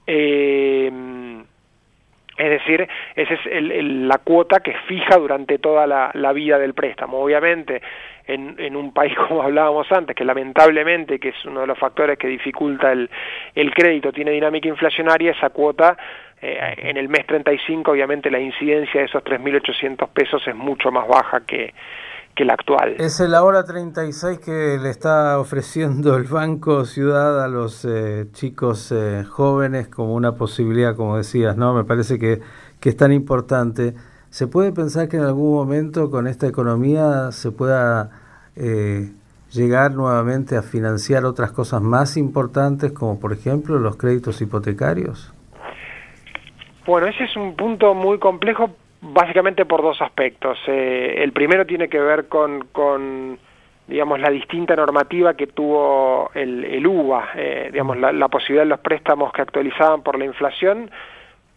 Eh, 0.06 0.91
es 2.39 2.49
decir, 2.49 2.88
esa 3.15 3.34
es 3.34 3.45
el, 3.47 3.71
el, 3.71 4.08
la 4.08 4.19
cuota 4.19 4.62
que 4.62 4.73
fija 4.88 5.17
durante 5.17 5.60
toda 5.60 5.86
la, 5.86 6.34
vida 6.34 6.58
del 6.58 6.73
préstamo. 6.73 7.19
Obviamente, 7.19 7.82
en, 8.25 8.56
en, 8.58 8.78
un 8.78 8.93
país 8.93 9.13
como 9.28 9.43
hablábamos 9.43 9.91
antes, 9.91 10.15
que 10.15 10.23
lamentablemente, 10.23 11.19
que 11.19 11.30
es 11.30 11.45
uno 11.45 11.62
de 11.62 11.67
los 11.67 11.78
factores 11.78 12.17
que 12.17 12.30
dificulta 12.30 12.93
el, 12.93 13.10
el 13.54 13.73
crédito, 13.73 14.13
tiene 14.13 14.32
dinámica 14.32 14.69
inflacionaria, 14.69 15.32
esa 15.32 15.49
cuota 15.49 15.97
eh, 16.41 16.75
en 16.78 16.95
el 16.95 17.10
mes 17.10 17.28
35 17.28 17.91
obviamente 17.91 18.32
la 18.32 18.39
incidencia 18.39 19.02
de 19.02 19.08
esos 19.08 19.21
3.800 19.21 20.08
pesos 20.08 20.47
es 20.47 20.56
mucho 20.56 20.89
más 20.89 21.06
baja 21.06 21.41
que, 21.45 21.73
que 22.35 22.45
la 22.45 22.53
actual. 22.53 22.95
Es 22.99 23.19
el 23.19 23.35
ahora 23.35 23.65
36 23.65 24.39
que 24.39 24.77
le 24.81 24.89
está 24.89 25.39
ofreciendo 25.39 26.15
el 26.15 26.23
Banco 26.23 26.85
Ciudad 26.85 27.43
a 27.43 27.47
los 27.47 27.85
eh, 27.85 28.27
chicos 28.31 28.91
eh, 28.91 29.23
jóvenes 29.23 29.87
como 29.87 30.13
una 30.13 30.33
posibilidad, 30.35 30.95
como 30.95 31.17
decías, 31.17 31.57
¿no? 31.57 31.73
Me 31.73 31.83
parece 31.83 32.17
que, 32.17 32.39
que 32.79 32.89
es 32.89 32.97
tan 32.97 33.11
importante. 33.11 33.93
¿Se 34.29 34.47
puede 34.47 34.71
pensar 34.71 35.09
que 35.09 35.17
en 35.17 35.23
algún 35.23 35.53
momento 35.53 36.11
con 36.11 36.27
esta 36.27 36.47
economía 36.47 37.31
se 37.31 37.51
pueda 37.51 38.11
eh, 38.55 39.11
llegar 39.51 39.93
nuevamente 39.93 40.55
a 40.55 40.61
financiar 40.61 41.25
otras 41.25 41.51
cosas 41.51 41.81
más 41.81 42.17
importantes, 42.17 42.91
como 42.91 43.19
por 43.19 43.33
ejemplo 43.33 43.79
los 43.79 43.95
créditos 43.97 44.41
hipotecarios? 44.41 45.33
Bueno, 46.85 47.07
ese 47.07 47.23
es 47.23 47.35
un 47.35 47.55
punto 47.55 47.93
muy 47.93 48.19
complejo 48.19 48.69
básicamente 49.01 49.65
por 49.65 49.81
dos 49.81 50.01
aspectos. 50.01 50.57
Eh, 50.67 51.15
el 51.23 51.31
primero 51.31 51.65
tiene 51.65 51.88
que 51.88 51.99
ver 51.99 52.27
con, 52.27 52.67
con 52.71 53.39
digamos, 53.88 54.19
la 54.19 54.29
distinta 54.29 54.75
normativa 54.75 55.33
que 55.33 55.47
tuvo 55.47 56.31
el, 56.33 56.63
el 56.65 56.85
UBA, 56.85 57.29
eh, 57.35 57.69
digamos, 57.71 57.97
la, 57.97 58.12
la, 58.12 58.27
posibilidad 58.27 58.63
de 58.63 58.69
los 58.69 58.79
préstamos 58.79 59.33
que 59.33 59.41
actualizaban 59.41 60.03
por 60.03 60.17
la 60.17 60.25
inflación 60.25 60.91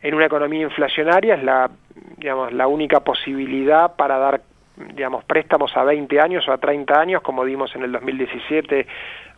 en 0.00 0.14
una 0.14 0.26
economía 0.26 0.62
inflacionaria 0.62 1.34
es 1.34 1.44
la, 1.44 1.70
digamos, 2.16 2.52
la 2.52 2.66
única 2.66 3.00
posibilidad 3.00 3.94
para 3.96 4.18
dar 4.18 4.40
digamos, 4.76 5.24
préstamos 5.24 5.76
a 5.76 5.84
20 5.84 6.20
años 6.20 6.48
o 6.48 6.52
a 6.52 6.58
30 6.58 6.98
años, 6.98 7.22
como 7.22 7.44
dimos 7.44 7.74
en 7.76 7.82
el 7.82 7.92
2017 7.92 8.86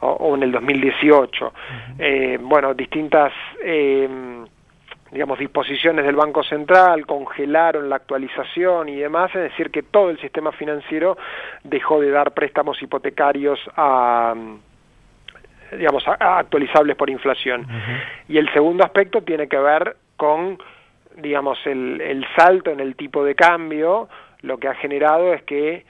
o, 0.00 0.08
o 0.08 0.34
en 0.36 0.44
el 0.44 0.52
2018. 0.52 1.44
Uh 1.44 1.48
-huh. 1.48 1.52
eh, 1.98 2.38
bueno, 2.40 2.72
distintas 2.74 3.32
eh, 3.62 4.08
digamos, 5.14 5.38
disposiciones 5.38 6.04
del 6.04 6.16
Banco 6.16 6.42
Central, 6.42 7.06
congelaron 7.06 7.88
la 7.88 7.96
actualización 7.96 8.88
y 8.88 8.96
demás, 8.96 9.32
es 9.36 9.42
decir, 9.42 9.70
que 9.70 9.84
todo 9.84 10.10
el 10.10 10.18
sistema 10.18 10.50
financiero 10.50 11.16
dejó 11.62 12.00
de 12.00 12.10
dar 12.10 12.32
préstamos 12.32 12.82
hipotecarios 12.82 13.60
a 13.76 14.34
digamos, 15.70 16.06
a, 16.08 16.38
actualizables 16.38 16.96
por 16.96 17.10
inflación. 17.10 17.60
Uh 17.62 17.64
-huh. 17.64 18.02
Y 18.28 18.38
el 18.38 18.52
segundo 18.52 18.84
aspecto 18.84 19.22
tiene 19.22 19.46
que 19.46 19.56
ver 19.56 19.96
con, 20.16 20.58
digamos, 21.16 21.58
el, 21.64 22.00
el 22.00 22.26
salto 22.36 22.72
en 22.72 22.80
el 22.80 22.96
tipo 22.96 23.24
de 23.24 23.36
cambio, 23.36 24.08
lo 24.42 24.58
que 24.58 24.66
ha 24.66 24.74
generado 24.74 25.32
es 25.32 25.42
que 25.44 25.84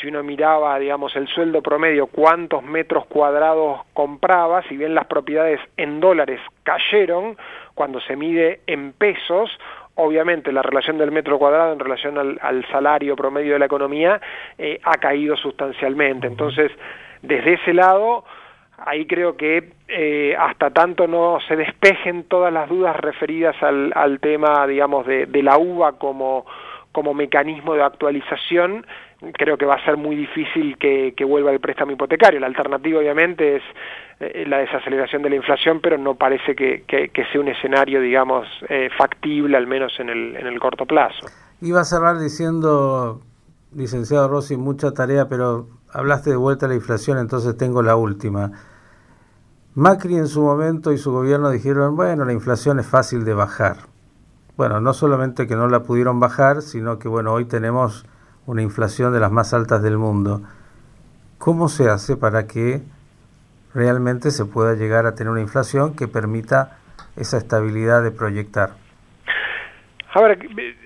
si 0.00 0.08
uno 0.08 0.22
miraba, 0.22 0.78
digamos, 0.78 1.14
el 1.16 1.28
sueldo 1.28 1.62
promedio, 1.62 2.06
cuántos 2.08 2.62
metros 2.62 3.06
cuadrados 3.06 3.82
compraba, 3.92 4.62
si 4.64 4.76
bien 4.76 4.94
las 4.94 5.06
propiedades 5.06 5.60
en 5.76 6.00
dólares 6.00 6.40
cayeron, 6.64 7.36
cuando 7.74 8.00
se 8.00 8.16
mide 8.16 8.60
en 8.66 8.92
pesos, 8.92 9.50
obviamente 9.94 10.52
la 10.52 10.62
relación 10.62 10.98
del 10.98 11.12
metro 11.12 11.38
cuadrado 11.38 11.72
en 11.72 11.78
relación 11.78 12.18
al, 12.18 12.38
al 12.42 12.66
salario 12.68 13.16
promedio 13.16 13.54
de 13.54 13.58
la 13.58 13.66
economía 13.66 14.20
eh, 14.58 14.80
ha 14.82 14.94
caído 14.94 15.36
sustancialmente. 15.36 16.26
Entonces, 16.26 16.72
desde 17.22 17.54
ese 17.54 17.72
lado, 17.72 18.24
ahí 18.78 19.06
creo 19.06 19.36
que 19.36 19.70
eh, 19.88 20.36
hasta 20.38 20.70
tanto 20.70 21.06
no 21.06 21.38
se 21.46 21.56
despejen 21.56 22.24
todas 22.24 22.52
las 22.52 22.68
dudas 22.68 22.96
referidas 22.96 23.56
al, 23.62 23.92
al 23.94 24.20
tema, 24.20 24.66
digamos, 24.66 25.06
de, 25.06 25.26
de 25.26 25.42
la 25.42 25.56
uva 25.58 25.92
como, 25.98 26.44
como 26.92 27.14
mecanismo 27.14 27.74
de 27.74 27.82
actualización, 27.82 28.86
creo 29.32 29.56
que 29.56 29.66
va 29.66 29.74
a 29.74 29.84
ser 29.84 29.96
muy 29.96 30.16
difícil 30.16 30.76
que, 30.78 31.14
que 31.16 31.24
vuelva 31.24 31.50
el 31.52 31.60
préstamo 31.60 31.92
hipotecario. 31.92 32.40
La 32.40 32.46
alternativa, 32.46 32.98
obviamente, 32.98 33.56
es 33.56 33.62
eh, 34.20 34.44
la 34.46 34.58
desaceleración 34.58 35.22
de 35.22 35.30
la 35.30 35.36
inflación, 35.36 35.80
pero 35.80 35.98
no 35.98 36.14
parece 36.14 36.54
que, 36.54 36.84
que, 36.86 37.08
que 37.08 37.24
sea 37.26 37.40
un 37.40 37.48
escenario, 37.48 38.00
digamos, 38.00 38.46
eh, 38.68 38.88
factible, 38.96 39.56
al 39.56 39.66
menos 39.66 39.98
en 39.98 40.10
el, 40.10 40.36
en 40.36 40.46
el 40.46 40.58
corto 40.60 40.86
plazo. 40.86 41.26
Iba 41.60 41.80
a 41.80 41.84
cerrar 41.84 42.18
diciendo, 42.18 43.22
licenciado 43.74 44.28
Rossi, 44.28 44.56
mucha 44.56 44.92
tarea, 44.92 45.28
pero 45.28 45.68
hablaste 45.92 46.30
de 46.30 46.36
vuelta 46.36 46.66
a 46.66 46.68
la 46.68 46.74
inflación, 46.74 47.18
entonces 47.18 47.56
tengo 47.56 47.82
la 47.82 47.96
última. 47.96 48.52
Macri 49.74 50.16
en 50.16 50.26
su 50.26 50.42
momento 50.42 50.92
y 50.92 50.98
su 50.98 51.12
gobierno 51.12 51.50
dijeron, 51.50 51.96
bueno, 51.96 52.24
la 52.24 52.32
inflación 52.32 52.78
es 52.78 52.86
fácil 52.86 53.24
de 53.24 53.34
bajar. 53.34 53.76
Bueno, 54.56 54.80
no 54.80 54.94
solamente 54.94 55.46
que 55.46 55.54
no 55.54 55.68
la 55.68 55.82
pudieron 55.82 56.18
bajar, 56.18 56.62
sino 56.62 56.98
que, 56.98 57.08
bueno, 57.08 57.34
hoy 57.34 57.44
tenemos 57.44 58.06
una 58.46 58.62
inflación 58.62 59.12
de 59.12 59.20
las 59.20 59.30
más 59.30 59.52
altas 59.52 59.82
del 59.82 59.98
mundo. 59.98 60.42
¿Cómo 61.38 61.68
se 61.68 61.88
hace 61.88 62.16
para 62.16 62.46
que 62.46 62.80
realmente 63.74 64.30
se 64.30 64.44
pueda 64.44 64.74
llegar 64.74 65.06
a 65.06 65.14
tener 65.14 65.30
una 65.30 65.40
inflación 65.40 65.94
que 65.94 66.08
permita 66.08 66.78
esa 67.16 67.36
estabilidad 67.36 68.02
de 68.02 68.10
proyectar? 68.10 68.70
A 70.14 70.22
ver, 70.22 70.38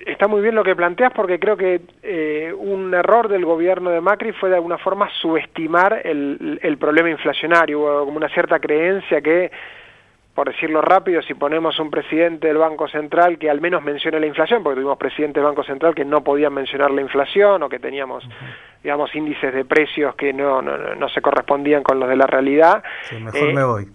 está 0.05 0.27
muy 0.27 0.41
bien 0.41 0.55
lo 0.55 0.63
que 0.63 0.75
planteas 0.75 1.13
porque 1.13 1.39
creo 1.39 1.55
que 1.55 1.81
eh, 2.03 2.53
un 2.57 2.93
error 2.93 3.29
del 3.29 3.45
gobierno 3.45 3.89
de 3.89 4.01
Macri 4.01 4.33
fue 4.33 4.49
de 4.49 4.55
alguna 4.55 4.77
forma 4.77 5.09
subestimar 5.21 6.01
el, 6.03 6.77
problema 6.77 7.09
inflacionario, 7.09 7.79
como 8.03 8.17
una 8.17 8.27
cierta 8.27 8.59
creencia 8.59 9.21
que 9.21 9.49
por 10.33 10.47
decirlo 10.47 10.81
rápido, 10.81 11.21
si 11.21 11.33
ponemos 11.33 11.77
un 11.79 11.91
presidente 11.91 12.47
del 12.47 12.57
Banco 12.57 12.87
Central 12.87 13.37
que 13.37 13.49
al 13.49 13.59
menos 13.59 13.83
mencione 13.83 14.19
la 14.19 14.27
inflación, 14.27 14.63
porque 14.63 14.75
tuvimos 14.75 14.97
presidentes 14.97 15.35
del 15.35 15.43
Banco 15.43 15.63
Central 15.63 15.93
que 15.93 16.05
no 16.05 16.23
podían 16.23 16.53
mencionar 16.53 16.91
la 16.91 17.01
inflación 17.01 17.61
o 17.63 17.69
que 17.69 17.79
teníamos, 17.79 18.27
digamos, 18.81 19.13
índices 19.13 19.53
de 19.53 19.65
precios 19.65 20.15
que 20.15 20.31
no, 20.31 20.61
no, 20.61 20.77
no, 20.95 21.09
se 21.09 21.21
correspondían 21.21 21.83
con 21.83 21.99
los 21.99 22.07
de 22.07 22.15
la 22.15 22.27
realidad. 22.27 22.81
Sí, 23.03 23.15
mejor 23.19 23.49
eh, 23.49 23.53
me 23.53 23.63
voy. 23.63 23.87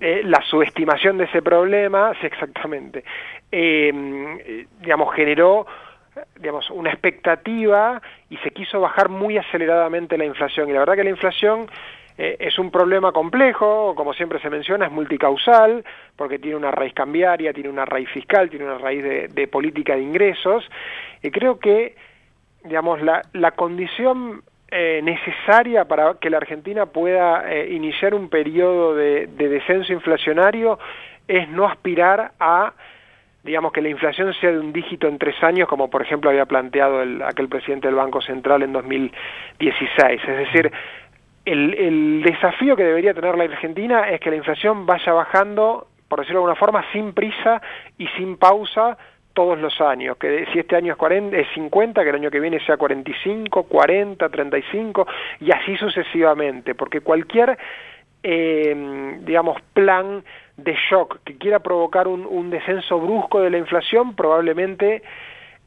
Eh, 0.00 0.22
la 0.24 0.42
subestimación 0.42 1.16
de 1.18 1.24
ese 1.24 1.40
problema, 1.40 2.12
sí, 2.20 2.26
exactamente, 2.26 3.02
eh, 3.50 4.66
digamos, 4.80 5.14
generó 5.14 5.66
digamos, 6.36 6.68
una 6.70 6.90
expectativa 6.90 8.02
y 8.28 8.36
se 8.38 8.50
quiso 8.50 8.80
bajar 8.80 9.08
muy 9.08 9.38
aceleradamente 9.38 10.18
la 10.18 10.24
inflación. 10.24 10.68
Y 10.68 10.72
la 10.72 10.80
verdad 10.80 10.96
que 10.96 11.04
la 11.04 11.10
inflación 11.10 11.68
eh, 12.18 12.36
es 12.40 12.58
un 12.58 12.72
problema 12.72 13.12
complejo, 13.12 13.94
como 13.94 14.12
siempre 14.12 14.40
se 14.40 14.50
menciona, 14.50 14.86
es 14.86 14.92
multicausal, 14.92 15.84
porque 16.16 16.40
tiene 16.40 16.56
una 16.56 16.72
raíz 16.72 16.92
cambiaria, 16.92 17.52
tiene 17.52 17.68
una 17.68 17.84
raíz 17.84 18.08
fiscal, 18.10 18.50
tiene 18.50 18.64
una 18.64 18.78
raíz 18.78 19.04
de, 19.32 19.46
política 19.46 19.94
de 19.94 20.02
ingresos, 20.02 20.68
y 21.22 21.30
creo 21.30 21.60
que, 21.60 21.94
digamos, 22.64 23.00
la, 23.02 23.22
la 23.34 23.52
condición 23.52 24.42
eh, 24.70 25.00
necesaria 25.02 25.84
para 25.84 26.14
que 26.14 26.28
la 26.28 26.38
Argentina 26.38 26.86
pueda 26.86 27.50
eh, 27.50 27.72
iniciar 27.72 28.14
un 28.14 28.28
periodo 28.28 28.96
de, 28.96 29.28
de 29.28 29.48
descenso 29.48 29.92
inflacionario 29.92 30.78
es 31.28 31.48
no 31.48 31.66
aspirar 31.66 32.32
a 32.40 32.74
digamos 33.44 33.72
que 33.72 33.80
la 33.80 33.88
inflación 33.88 34.34
sea 34.34 34.50
de 34.50 34.58
un 34.58 34.74
dígito 34.74 35.08
en 35.08 35.16
tres 35.16 35.42
años, 35.42 35.68
como 35.68 35.88
por 35.88 36.02
ejemplo 36.02 36.28
había 36.28 36.44
planteado 36.44 37.00
el, 37.00 37.22
aquel 37.22 37.48
presidente 37.48 37.88
del 37.88 37.94
Banco 37.94 38.20
Central 38.20 38.62
en 38.62 38.74
2016. 38.74 40.20
Es 40.22 40.36
decir, 40.36 40.70
el, 41.48 42.22
desafío 42.22 42.76
que 42.76 42.84
debería 42.84 43.14
tener 43.14 43.36
la 43.36 43.44
Argentina 43.44 44.08
es 44.10 44.20
que 44.20 44.30
la 44.30 44.36
inflación 44.36 44.86
vaya 44.86 45.12
bajando, 45.12 45.86
por 46.08 46.20
decirlo 46.20 46.40
de 46.40 46.44
alguna 46.44 46.58
forma, 46.58 46.84
sin 46.92 47.12
prisa 47.12 47.60
y 47.96 48.06
sin 48.16 48.36
pausa 48.36 48.96
todos 49.32 49.58
los 49.58 49.80
años, 49.80 50.16
que 50.16 50.46
si 50.52 50.58
este 50.58 50.74
año 50.74 50.92
es, 50.92 50.98
40, 50.98 51.36
es 51.36 51.46
50, 51.54 52.02
que 52.02 52.08
el 52.08 52.16
año 52.16 52.30
que 52.30 52.40
viene 52.40 52.58
sea 52.66 52.76
45, 52.76 53.62
40, 53.64 54.28
35 54.28 55.06
y 55.40 55.52
así 55.52 55.76
sucesivamente, 55.76 56.74
porque 56.74 57.02
cualquier, 57.02 57.56
eh, 58.22 59.16
digamos, 59.20 59.60
plan 59.72 60.24
de 60.56 60.76
shock 60.90 61.20
que 61.24 61.38
quiera 61.38 61.60
provocar 61.60 62.08
un, 62.08 62.26
un 62.26 62.50
descenso 62.50 62.98
brusco 62.98 63.40
de 63.40 63.50
la 63.50 63.58
inflación 63.58 64.16
probablemente 64.16 65.02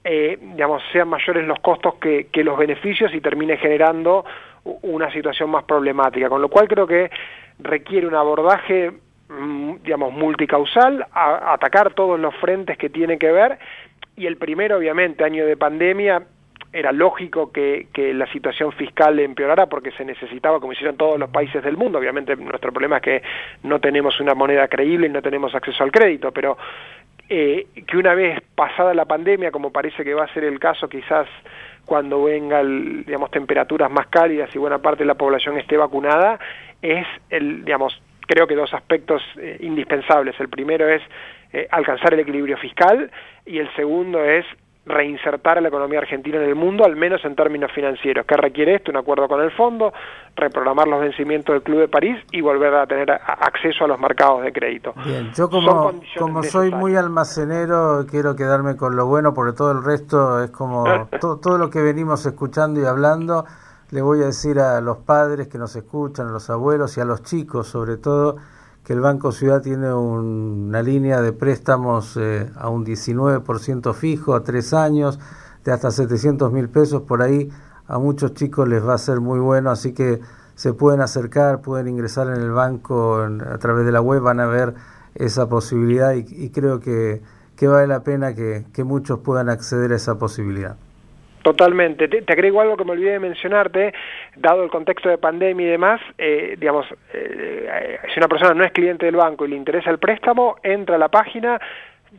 eh, 0.03 0.37
digamos 0.41 0.81
sean 0.91 1.07
mayores 1.07 1.45
los 1.45 1.59
costos 1.59 1.95
que, 1.95 2.27
que 2.31 2.43
los 2.43 2.57
beneficios 2.57 3.13
y 3.13 3.21
termine 3.21 3.57
generando 3.57 4.25
una 4.63 5.12
situación 5.12 5.50
más 5.50 5.63
problemática 5.63 6.30
con 6.30 6.41
lo 6.41 6.50
cual 6.50 6.67
creo 6.67 6.86
que 6.88 7.10
requiere 7.60 8.08
un 8.08 8.15
abordaje 8.15 8.91
mm, 9.30 9.76
digamos 9.84 10.13
multicausal 10.13 11.06
atacar 11.13 11.93
todos 11.93 12.19
los 12.19 12.36
frentes 12.36 12.78
que 12.78 12.89
tiene 12.89 13.17
que 13.17 13.32
ver 13.32 13.60
y 14.15 14.26
el 14.26 14.38
primero 14.38 14.78
obviamente 14.78 15.24
año 15.24 15.45
de 15.45 15.58
pandemia 15.58 16.24
era 16.74 16.91
lógico 16.91 17.52
que, 17.52 17.88
que, 17.91 18.13
la 18.13 18.26
situación 18.32 18.71
fiscal 18.71 19.19
empeorara 19.19 19.65
porque 19.65 19.91
se 19.91 20.06
necesitaba, 20.06 20.60
como 20.60 20.71
hicieron 20.71 20.95
todos 20.95 21.19
los 21.19 21.30
países 21.30 21.62
del 21.63 21.76
mundo. 21.76 22.00
Obviamente 22.00 22.36
nuestro 22.38 22.71
problema 22.71 22.97
es 22.97 23.02
que 23.02 23.24
no 23.63 23.80
tenemos 23.80 24.19
una 24.21 24.36
moneda 24.36 24.67
creíble 24.69 25.08
y 25.08 25.10
no 25.10 25.21
tenemos 25.21 25.54
acceso 25.54 25.84
al 25.84 25.91
crédito, 25.91 26.32
pero 26.32 26.58
eh, 27.28 27.67
que 27.88 27.97
una 27.97 28.13
vez 28.13 28.41
pasada 28.56 28.93
la 28.93 29.06
pandemia, 29.06 29.52
como 29.52 29.71
parece 29.71 30.04
que 30.04 30.13
va 30.13 30.26
a 30.26 30.34
ser 30.34 30.43
el 30.43 30.60
caso 30.60 30.88
quizás 30.88 31.28
cuando 31.85 32.23
vengan, 32.23 33.03
digamos, 33.03 33.31
temperaturas 33.31 33.91
más 33.91 34.07
cálidas 34.07 34.53
y 34.55 34.59
buena 34.59 34.79
parte 34.79 35.03
de 35.03 35.07
la 35.07 35.15
población 35.15 35.57
esté 35.57 35.77
vacunada, 35.77 36.39
es, 36.81 37.05
el, 37.29 37.65
digamos, 37.65 38.01
creo 38.27 38.47
que 38.47 38.55
dos 38.55 38.73
aspectos 38.73 39.21
eh, 39.37 39.57
indispensables. 39.61 40.39
El 40.39 40.49
primero 40.49 40.87
es 40.87 41.01
eh, 41.53 41.67
alcanzar 41.71 42.13
el 42.13 42.21
equilibrio 42.21 42.57
fiscal 42.57 43.11
y 43.45 43.59
el 43.59 43.73
segundo 43.75 44.23
es 44.23 44.45
reinsertar 44.91 45.58
a 45.58 45.62
la 45.62 45.69
economía 45.69 45.99
argentina 45.99 46.38
en 46.38 46.43
el 46.43 46.56
mundo, 46.56 46.86
al 46.86 46.95
menos 46.95 47.23
en 47.25 47.36
términos 47.36 47.71
financieros. 47.73 48.25
¿Qué 48.25 48.38
requiere 48.38 48.75
esto? 48.75 48.91
Un 48.91 48.97
acuerdo 48.97 49.27
con 49.27 49.41
el 49.41 49.51
fondo, 49.51 49.93
reprogramar 50.36 50.88
los 50.88 51.01
vencimientos 51.01 51.54
del 51.54 51.63
Club 51.63 51.80
de 51.80 51.88
París 51.88 52.17
y 52.32 52.41
volver 52.41 52.73
a 52.75 52.86
tener 52.86 53.12
acceso 53.12 53.86
a 53.86 53.88
los 53.88 53.99
mercados 53.99 54.43
de 54.43 54.51
crédito. 54.51 54.93
Bien, 55.06 55.32
yo 55.34 55.49
como, 55.49 55.93
como 56.17 56.43
soy 56.43 56.71
muy 56.71 56.95
almacenero, 56.95 58.06
quiero 58.10 58.36
quedarme 58.36 58.75
con 58.75 58.95
lo 58.95 59.08
bueno, 59.08 59.34
porque 59.34 59.56
todo 59.56 59.71
el 59.71 59.84
resto 59.84 60.43
es 60.43 60.51
como 60.51 60.84
todo, 61.19 61.39
todo 61.39 61.58
lo 61.58 61.69
que 61.69 61.82
venimos 61.82 62.25
escuchando 62.25 62.80
y 62.82 62.86
hablando. 62.86 63.45
Le 63.91 64.01
voy 64.01 64.21
a 64.21 64.27
decir 64.27 64.60
a 64.60 64.80
los 64.80 64.99
padres 64.99 65.47
que 65.47 65.58
nos 65.58 65.75
escuchan, 65.75 66.27
a 66.27 66.32
los 66.32 66.49
abuelos 66.49 66.97
y 66.97 67.01
a 67.01 67.06
los 67.06 67.23
chicos 67.23 67.67
sobre 67.67 67.97
todo, 67.97 68.38
que 68.83 68.93
el 68.93 68.99
Banco 68.99 69.31
Ciudad 69.31 69.61
tiene 69.61 69.93
un, 69.93 70.67
una 70.69 70.81
línea 70.81 71.21
de 71.21 71.33
préstamos 71.33 72.17
eh, 72.17 72.49
a 72.55 72.69
un 72.69 72.85
19% 72.85 73.93
fijo, 73.93 74.33
a 74.33 74.43
tres 74.43 74.73
años, 74.73 75.19
de 75.63 75.71
hasta 75.71 75.91
700 75.91 76.51
mil 76.51 76.69
pesos, 76.69 77.03
por 77.03 77.21
ahí 77.21 77.49
a 77.87 77.99
muchos 77.99 78.33
chicos 78.33 78.67
les 78.67 78.85
va 78.85 78.95
a 78.95 78.97
ser 78.97 79.19
muy 79.19 79.39
bueno, 79.39 79.69
así 79.69 79.93
que 79.93 80.21
se 80.55 80.73
pueden 80.73 81.01
acercar, 81.01 81.61
pueden 81.61 81.87
ingresar 81.87 82.27
en 82.27 82.41
el 82.41 82.51
banco 82.51 83.23
en, 83.23 83.41
a 83.41 83.57
través 83.57 83.85
de 83.85 83.91
la 83.91 84.01
web, 84.01 84.21
van 84.21 84.39
a 84.39 84.45
ver 84.45 84.73
esa 85.15 85.47
posibilidad 85.47 86.13
y, 86.13 86.25
y 86.29 86.49
creo 86.49 86.79
que, 86.79 87.21
que, 87.55 87.67
vale 87.67 87.87
la 87.87 88.03
pena 88.03 88.33
que, 88.33 88.65
que 88.73 88.83
muchos 88.83 89.19
puedan 89.19 89.49
acceder 89.49 89.91
a 89.91 89.95
esa 89.95 90.17
posibilidad. 90.17 90.77
Totalmente. 91.41 92.08
Te, 92.08 92.21
te, 92.21 92.34
agrego 92.34 92.62
algo 92.62 92.77
que 92.77 92.86
me 92.86 92.91
olvidé 92.91 93.12
de 93.12 93.19
mencionarte, 93.19 93.93
dado 94.36 94.63
el 94.63 94.69
contexto 94.69 95.10
de 95.10 95.17
pandemia 95.17 95.65
y 95.65 95.69
demás, 95.69 96.01
eh, 96.17 96.56
digamos, 96.60 96.86
eh, 97.13 97.97
si 98.13 98.19
una 98.19 98.27
persona 98.27 98.54
no 98.54 98.63
es 98.63 98.71
cliente 98.71 99.08
del 99.08 99.15
banco 99.15 99.45
y 99.45 99.49
le 99.49 99.56
interesa 99.56 99.89
el 99.89 99.97
préstamo, 99.97 100.58
entra 100.62 100.95
a 100.95 100.99
la 100.99 101.10
página, 101.10 101.60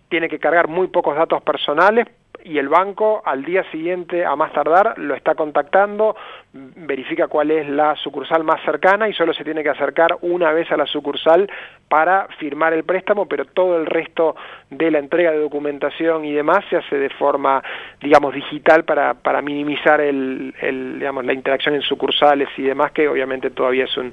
tiene 0.08 0.28
que 0.28 0.38
cargar 0.38 0.68
muy 0.68 0.88
pocos 0.88 1.14
datos 1.14 1.42
personales 1.42 2.06
y 2.44 2.58
el 2.58 2.68
banco 2.68 3.22
al 3.24 3.44
día 3.44 3.62
siguiente, 3.70 4.24
a 4.24 4.34
más 4.34 4.52
tardar, 4.52 4.98
lo 4.98 5.14
está 5.14 5.34
contactando, 5.34 6.16
verifica 6.52 7.28
cuál 7.28 7.50
es 7.50 7.68
la 7.68 7.94
sucursal 7.96 8.42
más 8.42 8.60
cercana 8.64 9.08
y 9.08 9.12
solo 9.12 9.32
se 9.32 9.44
tiene 9.44 9.62
que 9.62 9.68
acercar 9.68 10.18
una 10.22 10.52
vez 10.52 10.70
a 10.72 10.76
la 10.76 10.86
sucursal 10.86 11.48
para 11.88 12.26
firmar 12.38 12.72
el 12.72 12.84
préstamo, 12.84 13.26
pero 13.26 13.44
todo 13.44 13.76
el 13.76 13.86
resto 13.86 14.34
de 14.70 14.90
la 14.90 14.98
entrega 14.98 15.30
de 15.30 15.38
documentación 15.38 16.24
y 16.24 16.32
demás 16.32 16.64
se 16.68 16.76
hace 16.76 16.96
de 16.96 17.10
forma, 17.10 17.62
digamos, 18.00 18.34
digital 18.34 18.84
para, 18.84 19.14
para 19.14 19.40
minimizar 19.40 20.00
el, 20.00 20.54
el, 20.60 20.98
digamos, 20.98 21.24
la 21.24 21.34
interacción 21.34 21.74
en 21.74 21.82
sucursales 21.82 22.48
y 22.56 22.62
demás, 22.62 22.92
que 22.92 23.08
obviamente 23.08 23.50
todavía 23.50 23.84
es 23.84 23.96
un, 23.96 24.12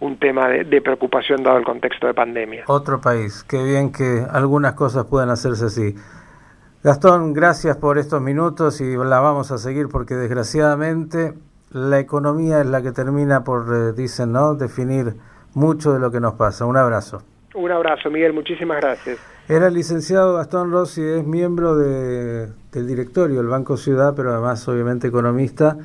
un 0.00 0.18
tema 0.18 0.48
de, 0.48 0.64
de, 0.64 0.82
preocupación 0.82 1.42
dado 1.42 1.56
el 1.56 1.64
contexto 1.64 2.06
de 2.06 2.14
pandemia. 2.14 2.64
Otro 2.66 3.00
país, 3.00 3.44
qué 3.48 3.62
bien 3.62 3.92
que 3.92 4.26
algunas 4.30 4.74
cosas 4.74 5.06
puedan 5.06 5.30
hacerse 5.30 5.66
así. 5.66 5.94
Gastón, 6.84 7.32
gracias 7.32 7.76
por 7.76 7.96
estos 7.96 8.20
minutos 8.20 8.80
y 8.80 8.96
la 8.96 9.20
vamos 9.20 9.52
a 9.52 9.58
seguir 9.58 9.86
porque 9.88 10.16
desgraciadamente 10.16 11.32
la 11.70 12.00
economía 12.00 12.60
es 12.60 12.66
la 12.66 12.82
que 12.82 12.90
termina 12.90 13.44
por, 13.44 13.72
eh, 13.72 13.92
dicen, 13.92 14.32
¿no?, 14.32 14.56
definir 14.56 15.14
mucho 15.54 15.92
de 15.92 16.00
lo 16.00 16.10
que 16.10 16.18
nos 16.18 16.34
pasa. 16.34 16.66
Un 16.66 16.76
abrazo. 16.76 17.22
Un 17.54 17.70
abrazo, 17.70 18.10
Miguel, 18.10 18.32
muchísimas 18.32 18.80
gracias. 18.80 19.20
Era 19.48 19.68
el 19.68 19.74
licenciado 19.74 20.34
Gastón 20.34 20.72
Rossi, 20.72 21.02
es 21.02 21.24
miembro 21.24 21.76
de, 21.76 22.48
del 22.72 22.86
directorio 22.88 23.36
del 23.36 23.46
Banco 23.46 23.76
Ciudad, 23.76 24.14
pero 24.16 24.32
además 24.32 24.66
obviamente 24.66 25.06
economista. 25.06 25.76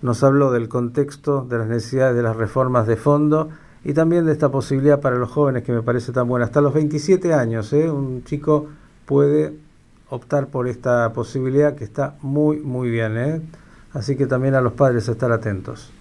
Nos 0.00 0.22
habló 0.22 0.52
del 0.52 0.68
contexto, 0.68 1.40
de 1.40 1.58
las 1.58 1.66
necesidades 1.66 2.14
de 2.14 2.22
las 2.22 2.36
reformas 2.36 2.86
de 2.86 2.94
fondo 2.94 3.48
y 3.82 3.94
también 3.94 4.26
de 4.26 4.32
esta 4.32 4.48
posibilidad 4.48 5.00
para 5.00 5.16
los 5.16 5.28
jóvenes 5.28 5.64
que 5.64 5.72
me 5.72 5.82
parece 5.82 6.12
tan 6.12 6.28
buena. 6.28 6.46
Hasta 6.46 6.60
los 6.60 6.72
27 6.72 7.34
años, 7.34 7.72
¿eh? 7.72 7.90
un 7.90 8.22
chico 8.22 8.68
puede 9.06 9.65
optar 10.08 10.48
por 10.48 10.68
esta 10.68 11.12
posibilidad 11.12 11.74
que 11.74 11.84
está 11.84 12.16
muy, 12.22 12.58
muy 12.58 12.90
bien. 12.90 13.16
¿eh? 13.16 13.40
Así 13.92 14.16
que 14.16 14.26
también 14.26 14.54
a 14.54 14.60
los 14.60 14.74
padres 14.74 15.08
estar 15.08 15.32
atentos. 15.32 15.92